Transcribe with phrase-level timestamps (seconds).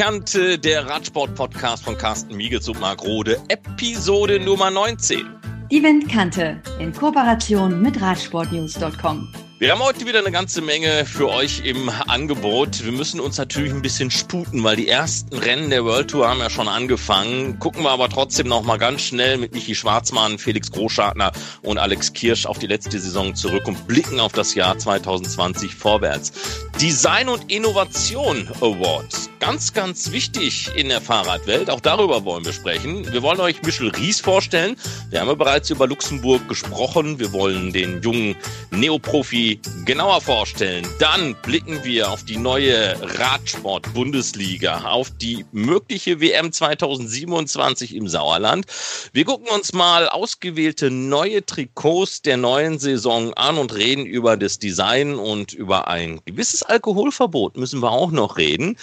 [0.00, 5.26] Kante, der Radsport-Podcast von Carsten Miegels und Marc Rode, Episode Nummer 19.
[5.70, 9.49] Die Windkante in Kooperation mit Radsportnews.com.
[9.60, 12.82] Wir haben heute wieder eine ganze Menge für euch im Angebot.
[12.82, 16.40] Wir müssen uns natürlich ein bisschen sputen, weil die ersten Rennen der World Tour haben
[16.40, 17.58] ja schon angefangen.
[17.58, 22.14] Gucken wir aber trotzdem noch mal ganz schnell mit Michi Schwarzmann, Felix Großschartner und Alex
[22.14, 26.32] Kirsch auf die letzte Saison zurück und blicken auf das Jahr 2020 vorwärts.
[26.80, 29.28] Design und Innovation Awards.
[29.40, 31.68] Ganz, ganz wichtig in der Fahrradwelt.
[31.68, 33.10] Auch darüber wollen wir sprechen.
[33.12, 34.76] Wir wollen euch Michel Ries vorstellen.
[35.10, 37.18] Wir haben ja bereits über Luxemburg gesprochen.
[37.18, 38.36] Wir wollen den jungen
[38.70, 39.49] Neoprofi
[39.84, 40.86] genauer vorstellen.
[40.98, 48.66] Dann blicken wir auf die neue Radsport-Bundesliga, auf die mögliche WM 2027 im Sauerland.
[49.12, 54.58] Wir gucken uns mal ausgewählte neue Trikots der neuen Saison an und reden über das
[54.58, 58.76] Design und über ein gewisses Alkoholverbot müssen wir auch noch reden.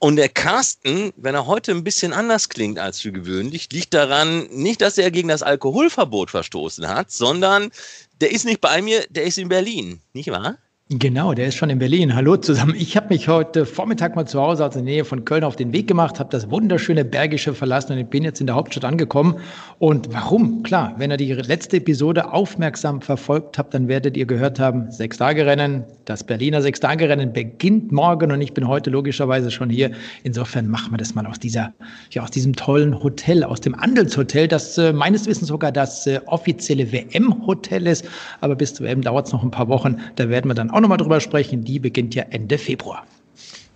[0.00, 4.46] Und der Carsten, wenn er heute ein bisschen anders klingt als für gewöhnlich, liegt daran
[4.46, 7.72] nicht, dass er gegen das Alkoholverbot verstoßen hat, sondern
[8.20, 10.56] der ist nicht bei mir, der ist in Berlin, nicht wahr?
[10.90, 12.14] Genau, der ist schon in Berlin.
[12.14, 12.74] Hallo zusammen.
[12.74, 15.74] Ich habe mich heute Vormittag mal zu Hause aus der Nähe von Köln auf den
[15.74, 19.36] Weg gemacht, habe das wunderschöne Bergische verlassen und bin jetzt in der Hauptstadt angekommen.
[19.78, 20.62] Und warum?
[20.62, 25.84] Klar, wenn ihr die letzte Episode aufmerksam verfolgt habt, dann werdet ihr gehört haben, Sechs-Tage-Rennen,
[26.06, 29.90] das Berliner Sechs-Tage-Rennen beginnt morgen und ich bin heute logischerweise schon hier.
[30.22, 31.74] Insofern machen wir das mal aus dieser,
[32.12, 36.18] ja, aus diesem tollen Hotel, aus dem Andelshotel, das äh, meines Wissens sogar das äh,
[36.24, 38.06] offizielle WM-Hotel ist.
[38.40, 39.98] Aber bis zur WM dauert es noch ein paar Wochen.
[40.16, 41.64] Da werden wir dann auch auch nochmal drüber sprechen.
[41.64, 43.04] Die beginnt ja Ende Februar.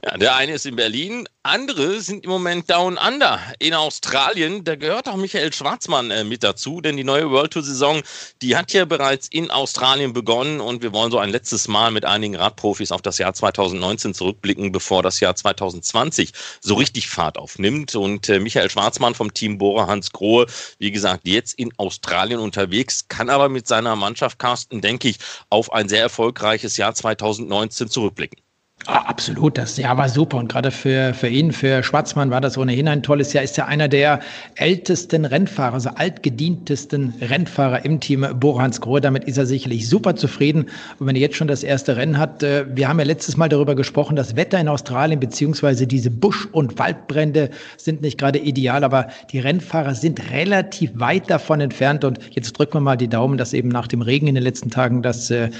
[0.04, 4.64] Ja, der eine ist in Berlin, andere sind im Moment down under in Australien.
[4.64, 8.02] Da gehört auch Michael Schwarzmann äh, mit dazu, denn die neue World Tour Saison,
[8.42, 12.04] die hat ja bereits in Australien begonnen und wir wollen so ein letztes Mal mit
[12.04, 17.94] einigen Radprofis auf das Jahr 2019 zurückblicken, bevor das Jahr 2020 so richtig Fahrt aufnimmt.
[17.94, 20.46] Und äh, Michael Schwarzmann vom Team Bora Hans Grohe,
[20.78, 25.18] wie gesagt, jetzt in Australien unterwegs, kann aber mit seiner Mannschaft Carsten, denke ich,
[25.48, 28.42] auf ein sehr erfolgreiches Jahr 2019 zurückblicken.
[28.86, 32.58] Ah, absolut, das Jahr war super und gerade für, für ihn, für Schwarzmann war das
[32.58, 33.44] ohnehin ein tolles Jahr.
[33.44, 34.18] Ist ja einer der
[34.56, 39.00] ältesten Rennfahrer, also altgedientesten Rennfahrer im Team Borans Grohe.
[39.00, 40.66] Damit ist er sicherlich super zufrieden.
[40.98, 43.48] Und wenn er jetzt schon das erste Rennen hat, äh, wir haben ja letztes Mal
[43.48, 48.82] darüber gesprochen, das Wetter in Australien beziehungsweise diese Busch- und Waldbrände sind nicht gerade ideal,
[48.82, 53.38] aber die Rennfahrer sind relativ weit davon entfernt und jetzt drücken wir mal die Daumen,
[53.38, 55.50] dass eben nach dem Regen in den letzten Tagen das äh,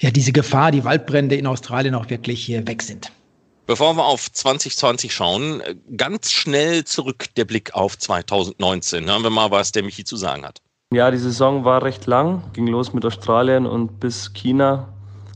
[0.00, 3.10] ja, diese Gefahr, die Waldbrände in Australien auch wirklich hier weg sind.
[3.66, 5.62] Bevor wir auf 2020 schauen,
[5.96, 9.06] ganz schnell zurück der Blick auf 2019.
[9.06, 10.62] Hören wir mal, was der Michi zu sagen hat.
[10.90, 14.88] Ja, die Saison war recht lang, ging los mit Australien und bis China.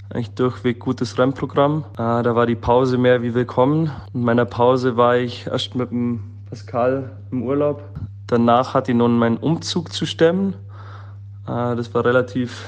[0.08, 1.84] Eigentlich durchweg gutes Rennprogramm.
[1.94, 3.90] Äh, da war die Pause mehr wie willkommen.
[4.14, 7.82] In meiner Pause war ich erst mit dem Pascal im Urlaub.
[8.28, 10.54] Danach hatte ich nun meinen Umzug zu stemmen.
[11.46, 12.64] Äh, das war relativ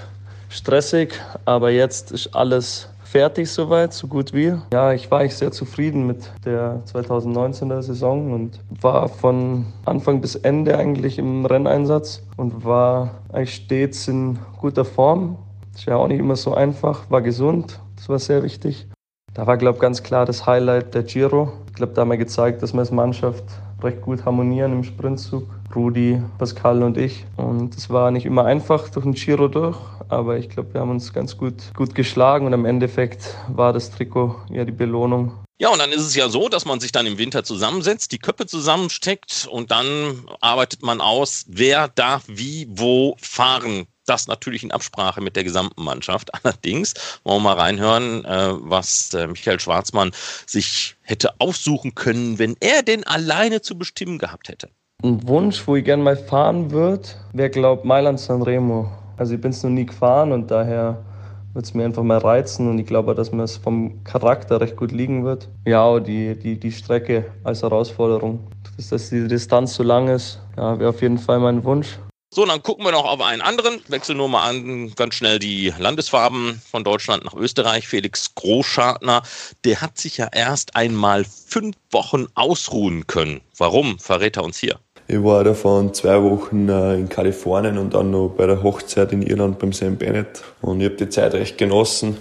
[0.54, 4.54] stressig, aber jetzt ist alles fertig soweit, so gut wie.
[4.72, 10.36] Ja, ich war eigentlich sehr zufrieden mit der 2019er Saison und war von Anfang bis
[10.36, 15.38] Ende eigentlich im Renneinsatz und war eigentlich stets in guter Form.
[15.74, 18.86] Ist ja auch nicht immer so einfach, war gesund, das war sehr wichtig.
[19.32, 21.52] Da war, glaube ich, ganz klar das Highlight der Giro.
[21.66, 23.44] Ich glaube, da haben wir gezeigt, dass wir als Mannschaft
[23.84, 25.46] recht gut harmonieren im Sprintzug.
[25.74, 27.24] Rudi, Pascal und ich.
[27.36, 29.76] Und es war nicht immer einfach durch den Giro durch,
[30.08, 33.90] aber ich glaube, wir haben uns ganz gut, gut geschlagen und im Endeffekt war das
[33.90, 35.32] Trikot ja die Belohnung.
[35.58, 38.18] Ja, und dann ist es ja so, dass man sich dann im Winter zusammensetzt, die
[38.18, 43.86] Köpfe zusammensteckt und dann arbeitet man aus, wer darf wie wo fahren.
[44.06, 46.30] Das natürlich in Absprache mit der gesamten Mannschaft.
[46.44, 46.94] Allerdings
[47.24, 50.12] wollen wir mal reinhören, äh, was äh, Michael Schwarzmann
[50.46, 54.68] sich hätte aussuchen können, wenn er denn alleine zu bestimmen gehabt hätte.
[55.02, 58.90] Ein Wunsch, wo ich gerne mal fahren würde, wäre, glaube ich, Mailand Sanremo.
[59.16, 61.04] Also ich bin es noch nie gefahren und daher
[61.52, 64.76] würde es mir einfach mal reizen und ich glaube, dass mir es vom Charakter recht
[64.76, 65.48] gut liegen wird.
[65.66, 68.40] Ja, die, die, die Strecke als Herausforderung,
[68.76, 71.98] dass, dass die Distanz so lang ist, ja, wäre auf jeden Fall mein Wunsch.
[72.34, 73.80] So, dann gucken wir noch auf einen anderen.
[73.86, 77.86] Wechseln nur mal an, ganz schnell die Landesfarben von Deutschland nach Österreich.
[77.86, 79.22] Felix Großschartner,
[79.62, 83.40] der hat sich ja erst einmal fünf Wochen ausruhen können.
[83.56, 84.80] Warum, verrät er uns hier.
[85.06, 89.22] Ich war davon zwei Wochen äh, in Kalifornien und dann noch bei der Hochzeit in
[89.22, 90.42] Irland beim Sam Bennett.
[90.60, 92.16] Und ich habe die Zeit recht genossen,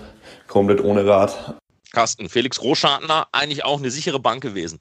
[0.47, 1.55] komplett ohne Rad.
[1.91, 4.79] Carsten, Felix Großschartner, eigentlich auch eine sichere Bank gewesen.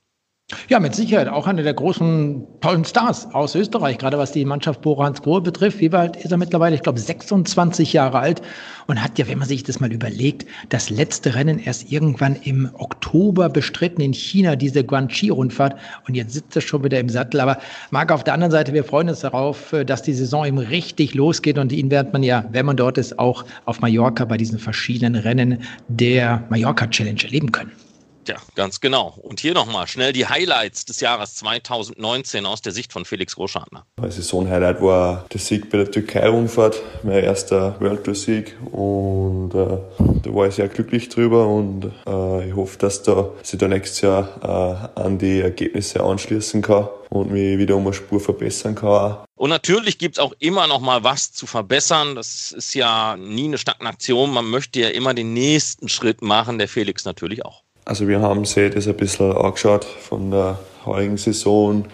[0.69, 4.81] Ja, mit Sicherheit auch einer der großen tollen Stars aus Österreich, gerade was die Mannschaft
[4.83, 5.81] Bora Hans Grohe betrifft.
[5.81, 6.75] Wie alt ist er mittlerweile?
[6.75, 8.43] Ich glaube 26 Jahre alt
[8.87, 12.71] und hat ja, wenn man sich das mal überlegt, das letzte Rennen erst irgendwann im
[12.75, 17.41] Oktober bestritten in China, diese Guangxi-Rundfahrt und jetzt sitzt er schon wieder im Sattel.
[17.41, 17.59] Aber
[17.91, 21.59] Marc, auf der anderen Seite, wir freuen uns darauf, dass die Saison eben richtig losgeht
[21.59, 25.17] und ihn wird man ja, wenn man dort ist, auch auf Mallorca bei diesen verschiedenen
[25.21, 27.73] Rennen der Mallorca Challenge erleben können.
[28.29, 29.19] Ja, ganz genau.
[29.21, 33.85] Und hier nochmal schnell die Highlights des Jahres 2019 aus der Sicht von Felix Groschartner.
[33.97, 38.57] Mein Saison-Highlight war der Sieg bei der Türkei-Rundfahrt, mein erster World Tour-Sieg.
[38.71, 39.79] Und äh,
[40.23, 44.03] da war ich sehr glücklich drüber und äh, ich hoffe, dass da sich da nächstes
[44.03, 49.17] Jahr äh, an die Ergebnisse anschließen kann und mich wieder um eine Spur verbessern kann.
[49.35, 52.15] Und natürlich gibt es auch immer noch mal was zu verbessern.
[52.15, 54.33] Das ist ja nie eine Stagnation.
[54.33, 57.65] Man möchte ja immer den nächsten Schritt machen, der Felix natürlich auch.
[57.85, 61.85] Also wir haben sich das ein bisschen angeschaut von der heurigen Saison,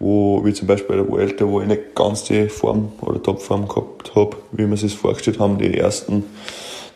[0.00, 3.68] wo, wie zum Beispiel bei der Vuelta, wo ich nicht ganz die Form oder Topform
[3.68, 6.24] gehabt habe, wie wir es sich vorgestellt haben, die ersten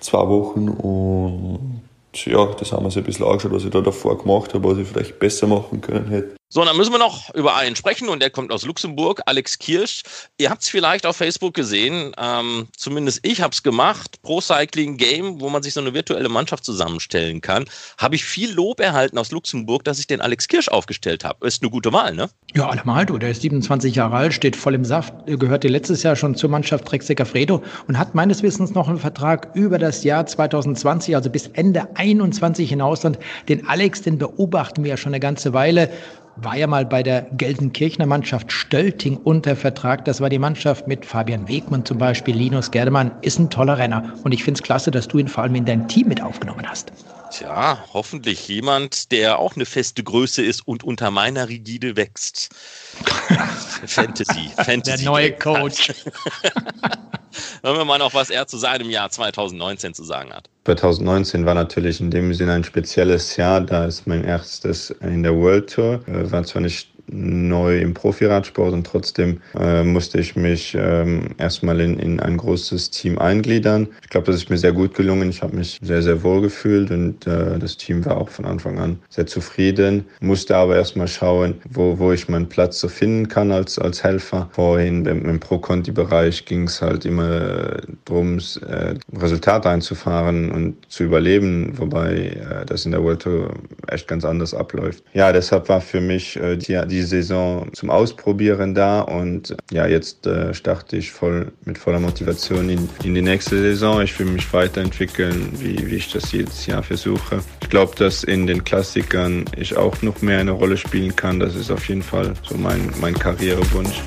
[0.00, 0.68] zwei Wochen.
[0.68, 1.80] Und
[2.14, 4.78] ja, das haben wir uns ein bisschen angeschaut, was ich da davor gemacht habe, was
[4.78, 6.36] ich vielleicht besser machen können hätte.
[6.54, 10.02] So, dann müssen wir noch über einen sprechen und der kommt aus Luxemburg, Alex Kirsch.
[10.36, 14.98] Ihr habt es vielleicht auf Facebook gesehen, ähm, zumindest ich habe es gemacht, Pro Cycling
[14.98, 17.64] Game, wo man sich so eine virtuelle Mannschaft zusammenstellen kann.
[17.96, 21.46] Habe ich viel Lob erhalten aus Luxemburg, dass ich den Alex Kirsch aufgestellt habe.
[21.46, 22.28] Ist eine gute Wahl, ne?
[22.54, 23.16] Ja, allemal du.
[23.16, 26.84] Der ist 27 Jahre alt, steht voll im Saft, gehörte letztes Jahr schon zur Mannschaft
[26.84, 31.46] Trek Fredo und hat meines Wissens noch einen Vertrag über das Jahr 2020, also bis
[31.46, 33.06] Ende 21 hinaus.
[33.06, 35.88] Und den Alex, den beobachten wir ja schon eine ganze Weile
[36.36, 40.04] war ja mal bei der Gelsenkirchener Mannschaft Stölting unter Vertrag.
[40.04, 44.14] Das war die Mannschaft mit Fabian Wegmann zum Beispiel, Linus Gerdemann, ist ein toller Renner.
[44.24, 46.66] Und ich finde es klasse, dass du ihn vor allem in dein Team mit aufgenommen
[46.66, 46.92] hast.
[47.32, 52.50] Tja, hoffentlich jemand, der auch eine feste Größe ist und unter meiner Rigide wächst.
[53.86, 55.04] Fantasy, Fantasy.
[55.04, 55.94] Der neue Coach.
[57.62, 60.50] Hören wir mal noch, was er zu seinem Jahr 2019 zu sagen hat.
[60.66, 65.34] 2019 war natürlich in dem Sinne ein spezielles Jahr, da es mein erstes in der
[65.34, 70.76] World Tour äh, war zwar nicht neu im Profiradsport und trotzdem äh, musste ich mich
[70.78, 73.88] ähm, erstmal in, in ein großes Team eingliedern.
[74.02, 75.28] Ich glaube, das ist mir sehr gut gelungen.
[75.30, 78.78] Ich habe mich sehr, sehr wohl gefühlt und äh, das Team war auch von Anfang
[78.78, 80.04] an sehr zufrieden.
[80.20, 84.48] Musste aber erstmal schauen, wo, wo ich meinen Platz so finden kann als, als Helfer.
[84.52, 91.72] Vorhin im, im Pro-Conti-Bereich ging es halt immer darum, äh, Resultate einzufahren und zu überleben,
[91.78, 93.54] wobei äh, das in der World Tour
[93.88, 95.02] echt ganz anders abläuft.
[95.12, 100.26] Ja, deshalb war für mich äh, die, die Saison zum Ausprobieren da und ja, jetzt
[100.26, 104.02] äh, starte ich voll mit voller Motivation in, in die nächste Saison.
[104.02, 107.40] Ich will mich weiterentwickeln, wie, wie ich das jedes Jahr versuche.
[107.62, 111.40] Ich glaube, dass in den Klassikern ich auch noch mehr eine Rolle spielen kann.
[111.40, 114.02] Das ist auf jeden Fall so mein, mein Karrierewunsch.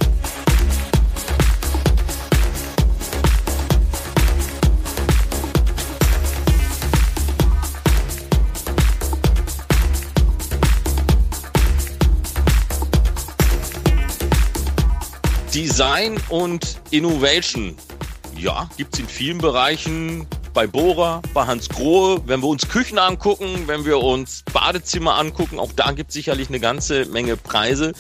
[15.56, 17.78] Design und Innovation.
[18.38, 20.28] Ja, gibt es in vielen Bereichen.
[20.54, 25.57] Bei Bora, bei Hans Grohe, wenn wir uns Küchen angucken, wenn wir uns Badezimmer angucken,
[25.57, 27.94] auch da gibt es sicherlich eine ganze Menge Preise.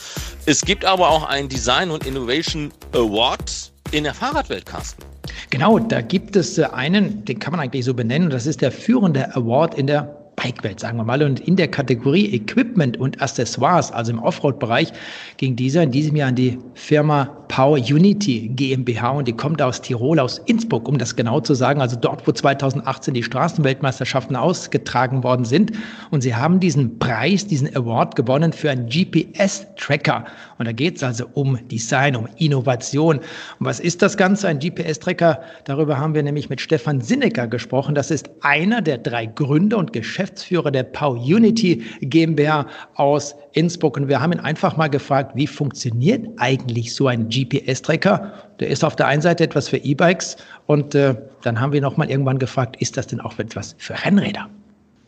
[0.45, 5.05] Es gibt aber auch einen Design und Innovation Award in der Fahrradwelt, Carsten.
[5.49, 9.33] Genau, da gibt es einen, den kann man eigentlich so benennen, das ist der führende
[9.33, 11.23] Award in der Bikewelt, sagen wir mal.
[11.23, 14.93] Und in der Kategorie Equipment und Accessoires, also im Offroad-Bereich,
[15.37, 19.81] ging dieser in diesem Jahr an die Firma Power Unity GmbH und die kommt aus
[19.81, 25.23] Tirol, aus Innsbruck, um das genau zu sagen, also dort, wo 2018 die Straßenweltmeisterschaften ausgetragen
[25.23, 25.71] worden sind.
[26.11, 30.25] Und sie haben diesen Preis, diesen Award gewonnen für einen GPS-Tracker.
[30.57, 33.17] Und da geht es also um Design, um Innovation.
[33.17, 33.25] Und
[33.59, 34.47] was ist das Ganze?
[34.47, 37.95] Ein GPS-Tracker, darüber haben wir nämlich mit Stefan Sinnecker gesprochen.
[37.95, 40.34] Das ist einer der drei Gründer und Geschäftsführer
[40.71, 43.97] der Power Unity GmbH aus Innsbruck.
[43.97, 48.33] Und wir haben ihn einfach mal gefragt, wie funktioniert eigentlich so ein GPS-Tracker?
[48.59, 50.37] Der ist auf der einen Seite etwas für E-Bikes
[50.67, 54.49] und äh, dann haben wir nochmal irgendwann gefragt, ist das denn auch etwas für Rennräder?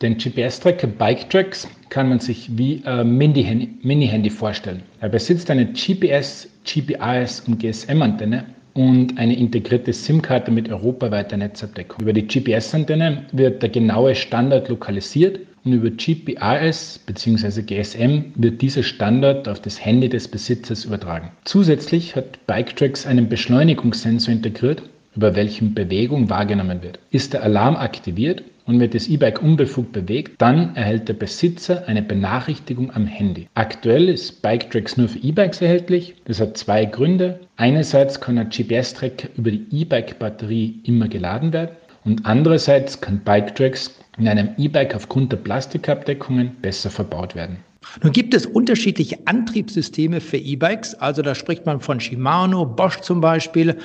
[0.00, 4.82] Den GPS-Tracker Bike Tracks kann man sich wie ein Mini-Handy vorstellen.
[5.00, 8.44] Er besitzt eine GPS, GPRS und GSM-Antenne
[8.78, 12.00] und eine integrierte SIM-Karte mit europaweiter Netzabdeckung.
[12.00, 17.62] Über die GPS-Antenne wird der genaue Standort lokalisiert und über GPRS bzw.
[17.62, 21.32] GSM wird dieser Standard auf das Handy des Besitzers übertragen.
[21.44, 24.84] Zusätzlich hat BikeTrax einen Beschleunigungssensor integriert,
[25.16, 27.00] über welchen Bewegung wahrgenommen wird.
[27.10, 32.02] Ist der Alarm aktiviert und wird das E-Bike unbefugt bewegt, dann erhält der Besitzer eine
[32.02, 33.48] Benachrichtigung am Handy.
[33.54, 36.14] Aktuell ist BikeTracks nur für E-Bikes erhältlich.
[36.26, 37.40] Das hat zwei Gründe.
[37.60, 44.28] Einerseits kann ein GPS-Tracker über die E-Bike-Batterie immer geladen werden und andererseits kann BikeTracks in
[44.28, 47.56] einem E-Bike aufgrund der Plastikabdeckungen besser verbaut werden.
[48.04, 53.20] Nun gibt es unterschiedliche Antriebssysteme für E-Bikes, also da spricht man von Shimano, Bosch zum
[53.20, 53.76] Beispiel.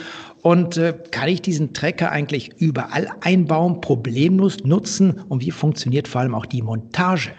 [0.43, 5.19] Und äh, kann ich diesen Trecker eigentlich überall einbauen, problemlos nutzen?
[5.29, 7.31] Und wie funktioniert vor allem auch die Montage?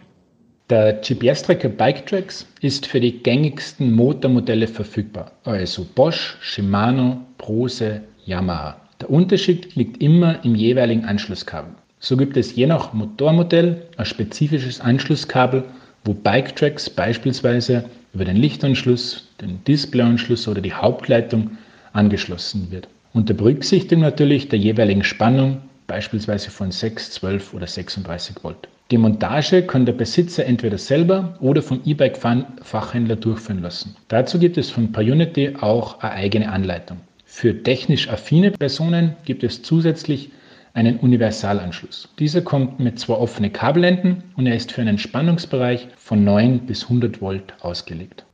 [0.70, 8.80] Der GPS-Tracker BikeTracks ist für die gängigsten Motormodelle verfügbar, also Bosch, Shimano, Brose, Yamaha.
[8.98, 11.74] Der Unterschied liegt immer im jeweiligen Anschlusskabel.
[11.98, 15.64] So gibt es je nach Motormodell ein spezifisches Anschlusskabel,
[16.02, 21.58] wo BikeTracks beispielsweise über den Lichtanschluss, den Displayanschluss oder die Hauptleitung
[21.92, 22.88] angeschlossen wird.
[23.12, 28.66] Unter Berücksichtigung natürlich der jeweiligen Spannung, beispielsweise von 6, 12 oder 36 Volt.
[28.90, 33.96] Die Montage kann der Besitzer entweder selber oder vom E-Bike-Fachhändler durchführen lassen.
[34.08, 36.98] Dazu gibt es von Payunity auch eine eigene Anleitung.
[37.24, 40.30] Für technisch affine Personen gibt es zusätzlich
[40.74, 42.08] einen Universalanschluss.
[42.18, 46.82] Dieser kommt mit zwei offenen Kabelenden und er ist für einen Spannungsbereich von 9 bis
[46.84, 48.26] 100 Volt ausgelegt.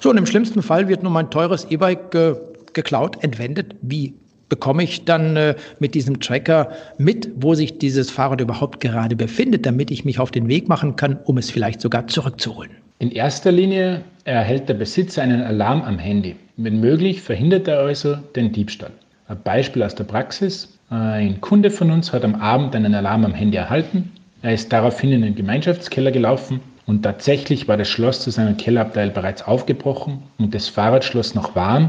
[0.00, 2.34] So, und im schlimmsten Fall wird nun mein teures E-Bike äh,
[2.72, 3.76] geklaut, entwendet.
[3.82, 4.14] Wie
[4.52, 9.64] bekomme ich dann äh, mit diesem Tracker mit, wo sich dieses Fahrrad überhaupt gerade befindet,
[9.64, 12.70] damit ich mich auf den Weg machen kann, um es vielleicht sogar zurückzuholen?
[12.98, 16.36] In erster Linie erhält der Besitzer einen Alarm am Handy.
[16.58, 18.90] Wenn möglich, verhindert er also den Diebstahl.
[19.26, 20.68] Ein Beispiel aus der Praxis.
[20.90, 24.12] Ein Kunde von uns hat am Abend einen Alarm am Handy erhalten.
[24.42, 29.08] Er ist daraufhin in den Gemeinschaftskeller gelaufen und tatsächlich war das Schloss zu seinem Kellerabteil
[29.08, 31.88] bereits aufgebrochen und das Fahrradschloss noch warm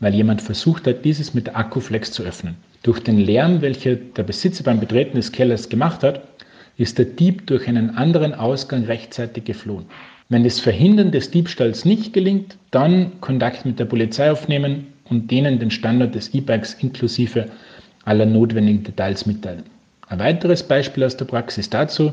[0.00, 2.56] weil jemand versucht hat, dieses mit der Akkuflex zu öffnen.
[2.82, 6.22] Durch den Lärm, welcher der Besitzer beim Betreten des Kellers gemacht hat,
[6.78, 9.84] ist der Dieb durch einen anderen Ausgang rechtzeitig geflohen.
[10.30, 15.58] Wenn das Verhindern des Diebstahls nicht gelingt, dann Kontakt mit der Polizei aufnehmen und denen
[15.58, 17.48] den Standort des E-Bikes inklusive
[18.04, 19.64] aller notwendigen Details mitteilen.
[20.08, 22.12] Ein weiteres Beispiel aus der Praxis dazu,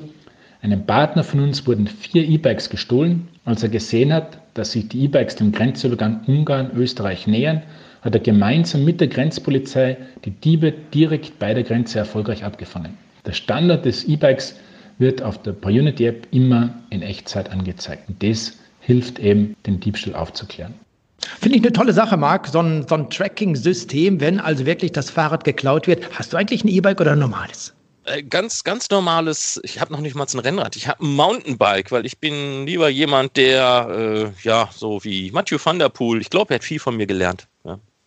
[0.61, 3.27] einem Partner von uns wurden vier E-Bikes gestohlen.
[3.45, 7.61] Als er gesehen hat, dass sich die E-Bikes dem Grenzübergang Ungarn-Österreich nähern,
[8.01, 12.97] hat er gemeinsam mit der Grenzpolizei die Diebe direkt bei der Grenze erfolgreich abgefangen.
[13.25, 14.55] Der Standard des E-Bikes
[14.97, 18.09] wird auf der Unity App immer in Echtzeit angezeigt.
[18.09, 20.73] Und das hilft eben, den Diebstahl aufzuklären.
[21.19, 25.09] Finde ich eine tolle Sache, Marc, so ein, so ein Tracking-System, wenn also wirklich das
[25.09, 26.17] Fahrrad geklaut wird.
[26.17, 27.73] Hast du eigentlich ein E-Bike oder ein normales?
[28.07, 31.91] Äh, ganz, ganz normales, ich habe noch nicht mal ein Rennrad, ich habe ein Mountainbike,
[31.91, 36.29] weil ich bin lieber jemand, der, äh, ja, so wie Matthew van der Poel, ich
[36.29, 37.47] glaube, er hat viel von mir gelernt.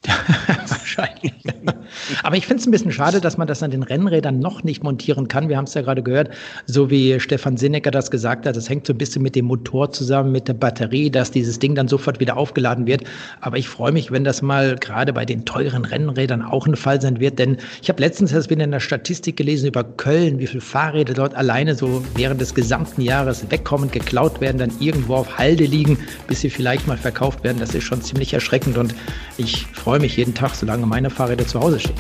[0.69, 1.35] Wahrscheinlich.
[2.23, 4.83] Aber ich finde es ein bisschen schade, dass man das an den Rennrädern noch nicht
[4.83, 5.49] montieren kann.
[5.49, 6.31] Wir haben es ja gerade gehört,
[6.67, 9.93] so wie Stefan Sinnecker das gesagt hat, das hängt so ein bisschen mit dem Motor
[9.93, 13.05] zusammen, mit der Batterie, dass dieses Ding dann sofort wieder aufgeladen wird.
[13.43, 17.01] Aber ich freue mich, wenn das mal gerade bei den teuren Rennrädern auch ein Fall
[17.01, 20.47] sein wird, denn ich habe letztens erst wieder in der Statistik gelesen über Köln, wie
[20.47, 25.37] viele Fahrräder dort alleine so während des gesamten Jahres wegkommen, geklaut werden, dann irgendwo auf
[25.37, 27.59] Halde liegen, bis sie vielleicht mal verkauft werden.
[27.59, 28.95] Das ist schon ziemlich erschreckend und
[29.37, 31.97] ich freue mich jeden Tag, solange meine Fahrräder zu Hause stehen.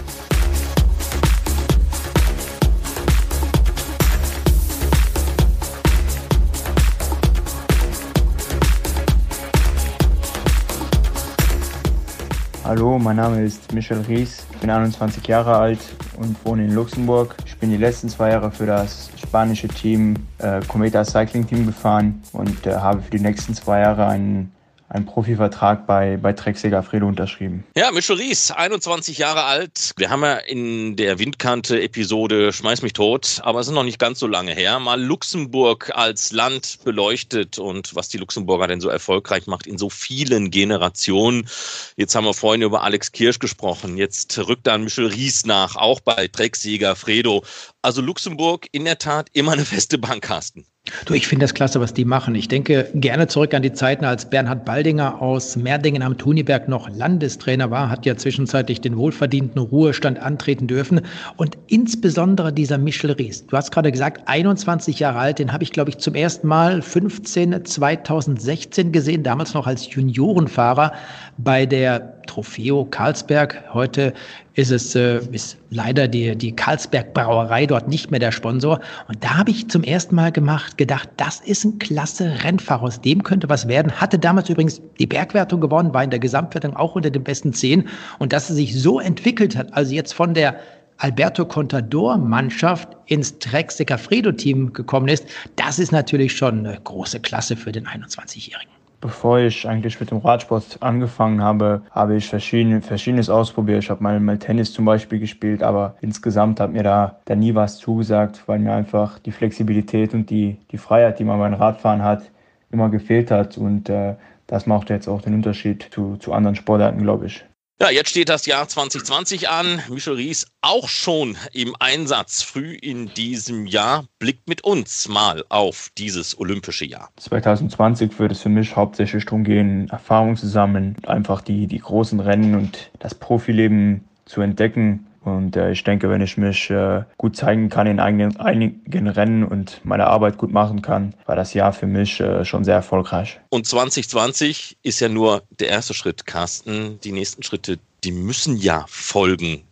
[12.70, 15.80] Hallo, mein Name ist Michel Ries, bin 21 Jahre alt
[16.18, 17.34] und wohne in Luxemburg.
[17.44, 22.22] Ich bin die letzten zwei Jahre für das spanische Team äh, Cometa Cycling Team gefahren
[22.32, 24.52] und äh, habe für die nächsten zwei Jahre einen
[24.90, 27.64] einen Profivertrag bei, bei Trek Segafredo unterschrieben.
[27.76, 29.92] Ja, Michel Ries, 21 Jahre alt.
[29.96, 34.18] Wir haben ja in der Windkante-Episode Schmeiß mich tot, aber es ist noch nicht ganz
[34.18, 39.46] so lange her, mal Luxemburg als Land beleuchtet und was die Luxemburger denn so erfolgreich
[39.46, 41.48] macht in so vielen Generationen.
[41.96, 43.96] Jetzt haben wir vorhin über Alex Kirsch gesprochen.
[43.96, 47.44] Jetzt rückt dann Michel Ries nach, auch bei Trek Segafredo.
[47.80, 50.66] Also Luxemburg in der Tat immer eine feste Bank, Carsten.
[51.04, 52.34] Du, ich finde das klasse, was die machen.
[52.34, 56.88] Ich denke gerne zurück an die Zeiten, als Bernhard Baldinger aus Merdingen am Tuniberg noch
[56.90, 61.00] Landestrainer war, hat ja zwischenzeitlich den wohlverdienten Ruhestand antreten dürfen.
[61.36, 63.46] Und insbesondere dieser Michel Ries.
[63.46, 66.82] Du hast gerade gesagt, 21 Jahre alt, den habe ich, glaube ich, zum ersten Mal
[66.82, 70.92] 15 2016 gesehen, damals noch als Juniorenfahrer
[71.38, 73.62] bei der Trofeo Karlsberg.
[73.72, 74.12] Heute
[74.54, 78.80] ist es äh, ist leider die, die Karlsberg Brauerei dort nicht mehr der Sponsor.
[79.08, 83.00] Und da habe ich zum ersten Mal gemacht, gedacht, das ist ein klasse Rennfahrer, aus
[83.00, 83.92] dem könnte was werden.
[83.92, 87.88] Hatte damals übrigens die Bergwertung gewonnen, war in der Gesamtwertung auch unter den besten zehn.
[88.18, 90.58] Und dass er sich so entwickelt hat, also jetzt von der
[91.00, 95.24] Alberto Contador Mannschaft ins Trek Segafredo Team gekommen ist.
[95.56, 98.79] Das ist natürlich schon eine große Klasse für den 21-Jährigen.
[99.00, 103.82] Bevor ich eigentlich mit dem Radsport angefangen habe, habe ich verschiedene, Verschiedenes ausprobiert.
[103.82, 107.54] Ich habe mal, mal Tennis zum Beispiel gespielt, aber insgesamt hat mir da, da nie
[107.54, 112.02] was zugesagt, weil mir einfach die Flexibilität und die, die Freiheit, die man beim Radfahren
[112.02, 112.30] hat,
[112.70, 113.56] immer gefehlt hat.
[113.56, 114.16] Und äh,
[114.46, 117.44] das macht jetzt auch den Unterschied zu, zu anderen Sportarten, glaube ich.
[117.82, 119.82] Ja, jetzt steht das Jahr 2020 an.
[119.88, 124.04] Michel Ries auch schon im Einsatz früh in diesem Jahr.
[124.18, 127.08] Blickt mit uns mal auf dieses olympische Jahr.
[127.16, 132.20] 2020 wird es für mich hauptsächlich darum gehen, Erfahrung zu sammeln, einfach die, die großen
[132.20, 137.36] Rennen und das Profileben zu entdecken und äh, ich denke, wenn ich mich äh, gut
[137.36, 141.72] zeigen kann in einigen, einigen Rennen und meine Arbeit gut machen kann, war das Jahr
[141.72, 143.38] für mich äh, schon sehr erfolgreich.
[143.50, 146.98] Und 2020 ist ja nur der erste Schritt, Carsten.
[147.04, 149.62] Die nächsten Schritte, die müssen ja folgen.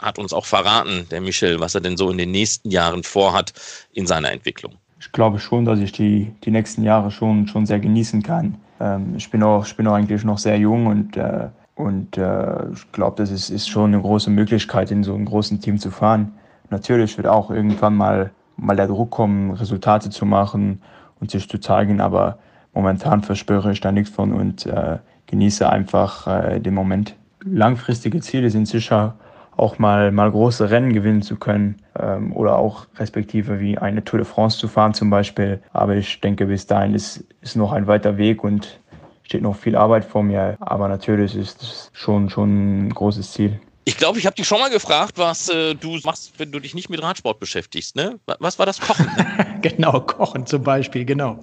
[0.00, 3.52] Hat uns auch verraten, der Michel, was er denn so in den nächsten Jahren vorhat
[3.92, 4.76] in seiner Entwicklung.
[4.98, 8.56] Ich glaube schon, dass ich die, die nächsten Jahre schon, schon sehr genießen kann.
[8.80, 12.70] Ähm, ich, bin auch, ich bin auch eigentlich noch sehr jung und äh, und äh,
[12.72, 15.90] ich glaube, das ist, ist schon eine große Möglichkeit, in so einem großen Team zu
[15.90, 16.32] fahren.
[16.70, 20.80] Natürlich wird auch irgendwann mal, mal der Druck kommen, Resultate zu machen
[21.20, 22.38] und sich zu zeigen, aber
[22.72, 27.14] momentan verspüre ich da nichts von und äh, genieße einfach äh, den Moment.
[27.44, 29.14] Langfristige Ziele sind sicher
[29.58, 34.18] auch mal, mal große Rennen gewinnen zu können ähm, oder auch respektive wie eine Tour
[34.18, 35.60] de France zu fahren zum Beispiel.
[35.72, 38.80] Aber ich denke, bis dahin ist, ist noch ein weiter Weg und
[39.26, 43.60] steht noch viel Arbeit vor mir, aber natürlich ist es schon, schon ein großes Ziel.
[43.84, 46.74] Ich glaube, ich habe dich schon mal gefragt, was äh, du machst, wenn du dich
[46.74, 47.94] nicht mit Radsport beschäftigst.
[47.94, 48.18] Ne?
[48.26, 49.08] Was war das Kochen?
[49.62, 51.40] genau, Kochen zum Beispiel, genau.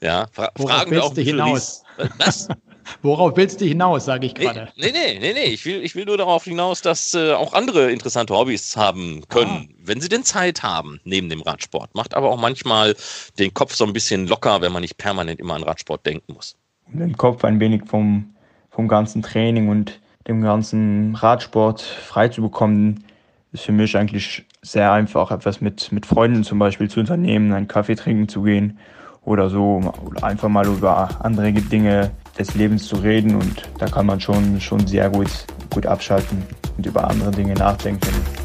[0.00, 1.82] Ja, fra Worauf fragen wir auch du hinaus?
[2.18, 2.48] Was?
[3.02, 4.68] Worauf willst du hinaus, sage ich gerade.
[4.76, 5.44] Nee, nee, nee, nee.
[5.44, 9.68] Ich will, ich will nur darauf hinaus, dass äh, auch andere interessante Hobbys haben können,
[9.70, 9.74] ah.
[9.84, 11.94] wenn sie denn Zeit haben, neben dem Radsport.
[11.94, 12.96] Macht aber auch manchmal
[13.38, 16.56] den Kopf so ein bisschen locker, wenn man nicht permanent immer an Radsport denken muss
[16.98, 18.34] den Kopf ein wenig vom,
[18.70, 23.04] vom ganzen Training und dem ganzen Radsport frei zu bekommen,
[23.52, 27.68] ist für mich eigentlich sehr einfach, etwas mit, mit Freunden zum Beispiel zu unternehmen, einen
[27.68, 28.78] Kaffee trinken zu gehen
[29.24, 34.06] oder so, oder einfach mal über andere Dinge des Lebens zu reden und da kann
[34.06, 35.30] man schon, schon sehr gut,
[35.70, 36.42] gut abschalten
[36.76, 38.41] und über andere Dinge nachdenken.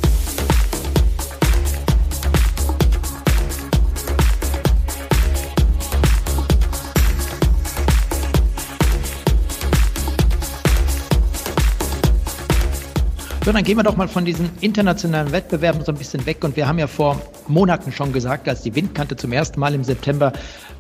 [13.48, 16.44] So, dann gehen wir doch mal von diesen internationalen Wettbewerben so ein bisschen weg.
[16.44, 19.86] Und wir haben ja vor Monaten schon gesagt, als die Windkante zum ersten Mal im
[19.86, 20.34] September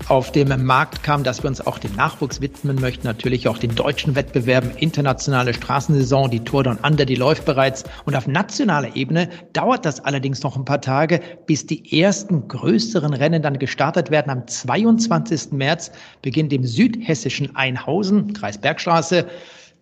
[0.09, 3.07] auf dem Markt kam, dass wir uns auch dem Nachwuchs widmen möchten.
[3.07, 7.85] Natürlich auch den deutschen Wettbewerben, internationale Straßensaison, die Tour Down Under, die läuft bereits.
[8.03, 13.13] Und auf nationaler Ebene dauert das allerdings noch ein paar Tage, bis die ersten größeren
[13.13, 14.29] Rennen dann gestartet werden.
[14.29, 15.53] Am 22.
[15.53, 15.89] März
[16.21, 19.25] beginnt im südhessischen Einhausen, Kreis Bergstraße,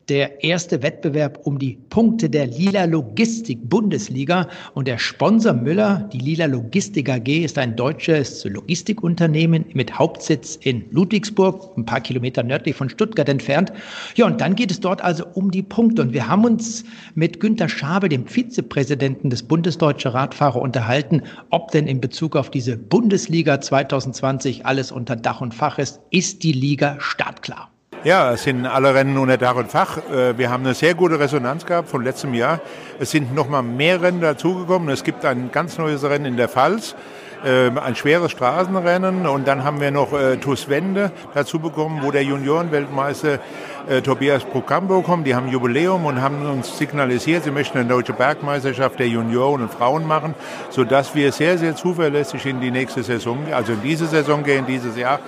[0.10, 6.20] der erste Wettbewerb um die Punkte der Lila Logistik Bundesliga und der Sponsor Müller, die
[6.20, 12.76] Lila Logistik AG, ist ein deutsches Logistikunternehmen mit Hauptsitz in Ludwigsburg, ein paar Kilometer nördlich
[12.76, 13.74] von Stuttgart entfernt.
[14.16, 16.84] Ja, und dann geht es dort also um die Punkte und wir haben uns
[17.16, 22.78] mit Günter Schabel, dem Vizepräsidenten des Bundesdeutsche Radfahrer, unterhalten, ob denn in Bezug auf diese
[22.78, 26.02] Bundesliga 2020 alles unter Dach und Fach ist.
[26.12, 27.75] Ist die Liga startklar?
[28.06, 29.98] Ja, es sind alle Rennen unter Dach und Fach.
[29.98, 32.60] Äh, wir haben eine sehr gute Resonanz gehabt von letztem Jahr.
[33.00, 34.90] Es sind noch mal mehr Rennen dazugekommen.
[34.90, 36.96] Es gibt ein ganz neues Rennen in der Pfalz
[37.46, 42.10] ähm, ein schweres Straßenrennen und dann haben wir noch äh, TuS Wende dazu bekommen, wo
[42.10, 43.40] der Juniorenweltmeister
[43.88, 45.28] äh, Tobias Procambo kommt.
[45.28, 49.72] Die haben Jubiläum und haben uns signalisiert, sie möchten eine deutsche Bergmeisterschaft der Junioren und
[49.72, 50.34] Frauen machen,
[50.70, 54.98] sodass wir sehr, sehr zuverlässig in die nächste Saison, also in diese Saison gehen, dieses
[54.98, 55.20] Jahr.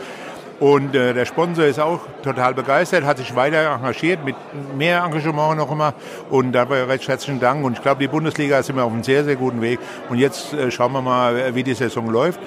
[0.60, 4.36] Und äh, der Sponsor ist auch total begeistert, hat sich weiter engagiert, mit
[4.76, 5.94] mehr Engagement noch immer.
[6.30, 7.64] Und dabei recht herzlichen Dank.
[7.64, 9.80] Und ich glaube, die Bundesliga ist immer auf einem sehr, sehr guten Weg.
[10.10, 12.40] Und jetzt äh, schauen wir mal, wie die Saison läuft.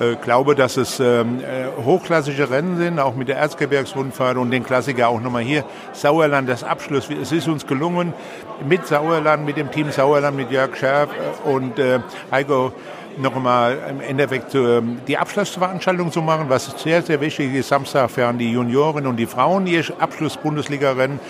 [0.00, 4.50] Ich äh, glaube, dass es ähm, äh, hochklassige Rennen sind, auch mit der Erzgebirgsrundfahrt und
[4.50, 5.64] den Klassiker auch nochmal hier.
[5.92, 7.08] Sauerland, das Abschluss.
[7.10, 8.14] Es ist uns gelungen,
[8.66, 12.72] mit Sauerland, mit dem Team Sauerland, mit Jörg Scherf äh, und äh, Heiko
[13.18, 17.68] noch einmal im Endeffekt ähm, die Abschlussveranstaltung zu machen, was sehr, sehr wichtig ist.
[17.68, 21.20] Samstag fahren die Junioren und die Frauen ihr Abschluss-Bundesliga-Rennen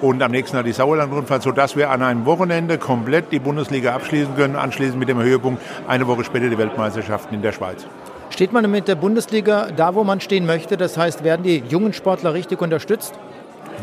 [0.00, 4.34] und am nächsten Tag die Sauerland-Rundfahrt, sodass wir an einem Wochenende komplett die Bundesliga abschließen
[4.34, 7.86] können, anschließend mit dem Höhepunkt eine Woche später die Weltmeisterschaften in der Schweiz.
[8.30, 10.76] Steht man mit der Bundesliga da, wo man stehen möchte?
[10.76, 13.14] Das heißt, werden die jungen Sportler richtig unterstützt?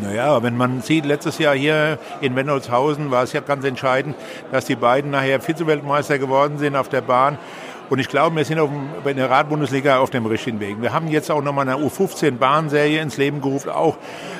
[0.01, 4.15] Naja, wenn man sieht, letztes Jahr hier in Wendolshausen war es ja ganz entscheidend,
[4.51, 7.37] dass die beiden nachher Vize-Weltmeister geworden sind auf der Bahn.
[7.89, 10.81] Und ich glaube, wir sind auf dem, in der Radbundesliga auf dem richtigen Weg.
[10.81, 13.97] Wir haben jetzt auch nochmal eine U15-Bahnserie ins Leben gerufen, auch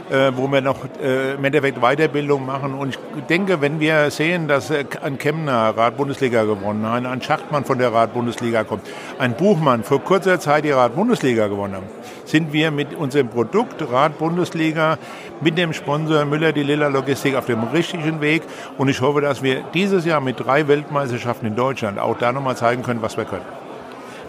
[0.09, 2.73] äh, wo wir noch äh, im Endeffekt Weiterbildung machen.
[2.75, 7.65] Und ich denke, wenn wir sehen, dass äh, ein Kemner Radbundesliga gewonnen hat, ein Schachtmann
[7.65, 8.83] von der Radbundesliga kommt,
[9.17, 11.87] ein Buchmann vor kurzer Zeit die Radbundesliga gewonnen haben,
[12.25, 14.97] sind wir mit unserem Produkt Radbundesliga
[15.41, 18.43] mit dem Sponsor Müller die Lilla Logistik auf dem richtigen Weg.
[18.77, 22.55] Und ich hoffe, dass wir dieses Jahr mit drei Weltmeisterschaften in Deutschland auch da nochmal
[22.55, 23.38] zeigen können, was wir können.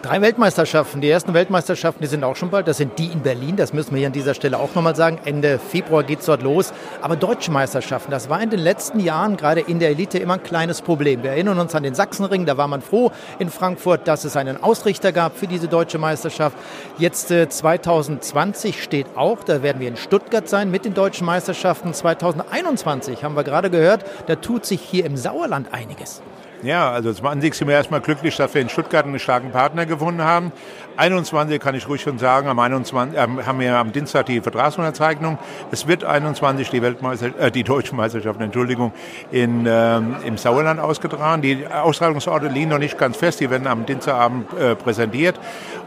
[0.03, 1.03] Drei Weltmeisterschaften.
[1.03, 2.67] Die ersten Weltmeisterschaften, die sind auch schon bald.
[2.67, 3.57] Das sind die in Berlin.
[3.57, 5.19] Das müssen wir hier an dieser Stelle auch nochmal sagen.
[5.27, 6.73] Ende Februar geht es dort los.
[7.03, 10.43] Aber deutsche Meisterschaften, das war in den letzten Jahren gerade in der Elite immer ein
[10.43, 11.23] kleines Problem.
[11.23, 12.47] Wir erinnern uns an den Sachsenring.
[12.47, 16.57] Da war man froh in Frankfurt, dass es einen Ausrichter gab für diese deutsche Meisterschaft.
[16.97, 21.93] Jetzt äh, 2020 steht auch, da werden wir in Stuttgart sein mit den deutschen Meisterschaften.
[21.93, 26.23] 2021 haben wir gerade gehört, da tut sich hier im Sauerland einiges.
[26.63, 29.87] Ja, also zum Ansicht sind wir erstmal glücklich, dass wir in Stuttgart einen starken Partner
[29.87, 30.53] gefunden haben.
[30.99, 35.39] 21 kann ich ruhig schon sagen, am 21 äh, haben wir am Dienstag die Vertragsunterzeichnung.
[35.71, 38.93] Es wird 21 die Weltmeister, äh, die deutsche Meisterschaft, Entschuldigung,
[39.31, 41.41] in, ähm, im Sauerland ausgetragen.
[41.41, 45.41] Die Austragungsorte liegen noch nicht ganz fest, die werden am Dienstagabend äh, präsentiert.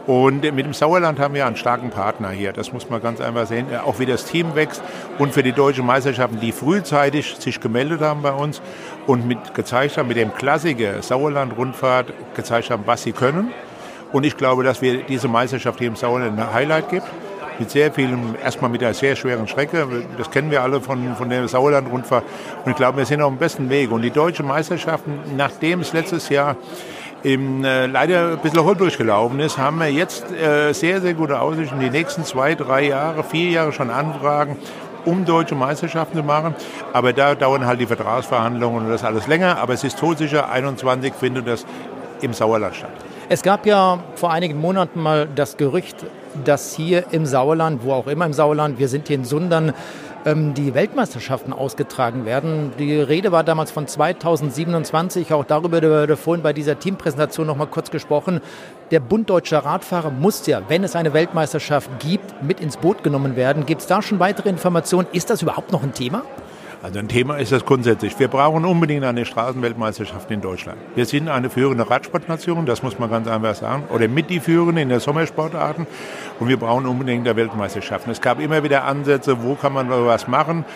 [0.06, 2.52] Und mit dem Sauerland haben wir einen starken Partner hier.
[2.52, 3.66] Das muss man ganz einfach sehen.
[3.72, 4.82] Äh, auch wie das Team wächst
[5.18, 8.60] und für die deutschen Meisterschaften, die frühzeitig sich gemeldet haben bei uns
[9.06, 13.52] und mit gezeigt haben, mit dem Klassiker Sauerland-Rundfahrt gezeigt haben, was sie können.
[14.12, 17.06] Und ich glaube, dass wir diese Meisterschaft hier im Sauerland ein Highlight gibt.
[17.58, 19.86] Mit sehr vielen, erstmal mit einer sehr schweren Strecke.
[20.18, 22.24] Das kennen wir alle von, von der Sauerland-Rundfahrt.
[22.64, 23.92] Und ich glaube, wir sind auf dem besten Weg.
[23.92, 26.56] Und die deutschen Meisterschaften, nachdem es letztes Jahr
[27.24, 31.40] im, äh, leider ein bisschen holprig gelaufen ist, haben wir jetzt äh, sehr, sehr gute
[31.40, 34.56] Aussichten, die nächsten zwei, drei Jahre, vier Jahre schon Anfragen
[35.04, 36.54] um deutsche Meisterschaften zu machen.
[36.92, 39.58] Aber da dauern halt die Vertragsverhandlungen und das alles länger.
[39.58, 41.66] Aber es ist todsicher, 21 findet das
[42.20, 42.90] im Sauerland statt.
[43.28, 45.96] Es gab ja vor einigen Monaten mal das Gerücht,
[46.44, 49.72] dass hier im Sauerland, wo auch immer im Sauerland, wir sind hier in Sundern,
[50.26, 52.72] ähm, die Weltmeisterschaften ausgetragen werden.
[52.78, 55.32] Die Rede war damals von 2027.
[55.32, 58.40] Auch darüber wurde vorhin bei dieser Teampräsentation noch mal kurz gesprochen.
[58.90, 63.34] Der Bund Deutscher Radfahrer muss ja, wenn es eine Weltmeisterschaft gibt, mit ins Boot genommen
[63.34, 63.64] werden.
[63.64, 65.08] Gibt es da schon weitere Informationen?
[65.12, 66.22] Ist das überhaupt noch ein Thema?
[66.82, 68.18] Also ein Thema ist das grundsätzlich.
[68.18, 70.76] Wir brauchen unbedingt eine Straßenweltmeisterschaft in Deutschland.
[70.94, 74.82] Wir sind eine führende Radsportnation, das muss man ganz einfach sagen, oder mit die führende
[74.82, 75.86] in der Sommersportarten.
[76.38, 78.10] Und wir brauchen unbedingt eine Weltmeisterschaften.
[78.10, 80.66] Es gab immer wieder Ansätze, wo kann man was machen.